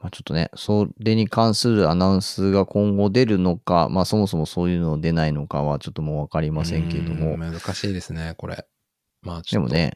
[0.00, 8.66] まあちょっとね、それに関するアナウンスが今後出るのか、まあそもそもそういうの出ないのかはちょっともうわかりませんけれどもう、ん難しいですね、これ。
[9.22, 9.42] まあ。
[9.42, 9.94] でもね、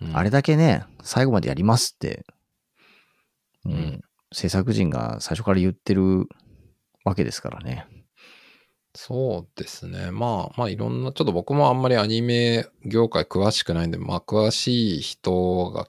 [0.00, 2.24] うん、あれだけね、最後までやりますって、
[3.64, 4.00] ううんん、
[4.32, 6.28] 制作陣が最初から言ってる
[7.04, 7.86] わけですからね。
[8.94, 10.10] そうですね。
[10.10, 15.88] まあ、まあいろんな、ちょっと僕もあんまりアニメ業界詳しくないんで、まあ詳しい人が、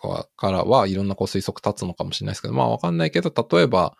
[0.00, 3.96] がからはいろんなこう推測立つのかもしれないですけど、まあわかんないけど、例えば、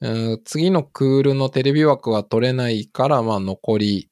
[0.00, 4.10] うん次のクールのテレビ枠は取れないから、まあ残り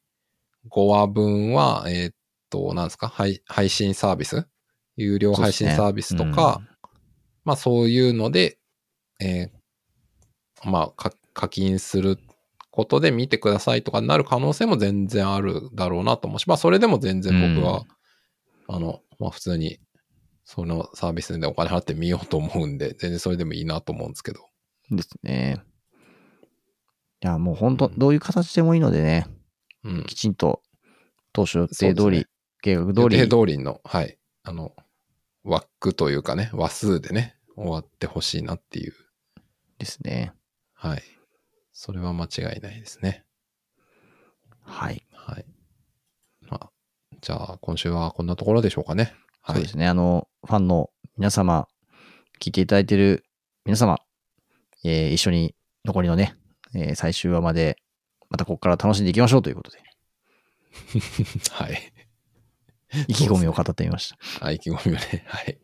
[0.68, 2.14] 5話分は、えーっ
[2.52, 3.08] と、なんですか？
[3.08, 4.46] 配、配信サービス？
[4.96, 6.60] 有料配信サービスとか、
[7.44, 8.58] まあそういうので、
[9.20, 9.50] えー
[10.64, 12.18] まあか課金する
[12.70, 17.82] ことで見てくださいとかになる可能性も全然あるだろうなと思うし、まあそれでも全然僕は、
[18.68, 19.80] あの、まあ普通に
[20.44, 24.40] そのサービスでお金払ってみようと思うんで、全然それでもいいなと思うんですけど。
[24.90, 25.60] ですね。
[27.24, 27.98] いや、もう本当、うん。
[27.98, 29.26] どういう形でもいいのでね、
[29.82, 30.04] うん。
[30.04, 30.62] きちんと
[31.32, 32.26] 当初予定通り、
[32.62, 34.18] 計画通予り、定通りの、はい。
[34.44, 34.74] あの、
[35.44, 38.94] 枠というかね、話数でね、終わってほしいなっていう。
[39.78, 40.32] ですね。
[40.72, 41.02] はい。
[41.72, 43.24] それは間違いないですね。
[44.60, 45.04] はい。
[45.12, 45.44] はい。
[46.48, 46.70] まあ、
[47.20, 49.14] じゃあ今週はこんなところでしょうかね。
[49.40, 49.68] はいそうで。
[49.70, 49.88] すね。
[49.88, 51.66] あの、ファンの皆様、
[52.40, 53.24] 聞いていただいている
[53.64, 53.98] 皆様、
[54.84, 55.54] えー一緒に
[55.84, 56.36] 残りのね、
[56.74, 57.76] えー最終話まで、
[58.30, 59.78] またここから楽しんでいきましょうということで、
[61.50, 61.92] はい。
[63.08, 64.46] 意気込みを語ってみました。
[64.46, 65.24] あ、 意気込みをね。
[65.26, 65.58] はい。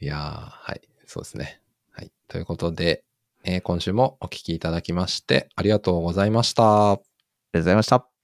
[0.00, 0.80] いやー、はい。
[1.06, 1.60] そうですね。
[1.92, 2.12] はい。
[2.28, 3.04] ということで、
[3.44, 6.92] えー今週もお聞きいただきましてありがとうございました。
[6.92, 7.04] ありがと
[7.60, 8.17] うございました。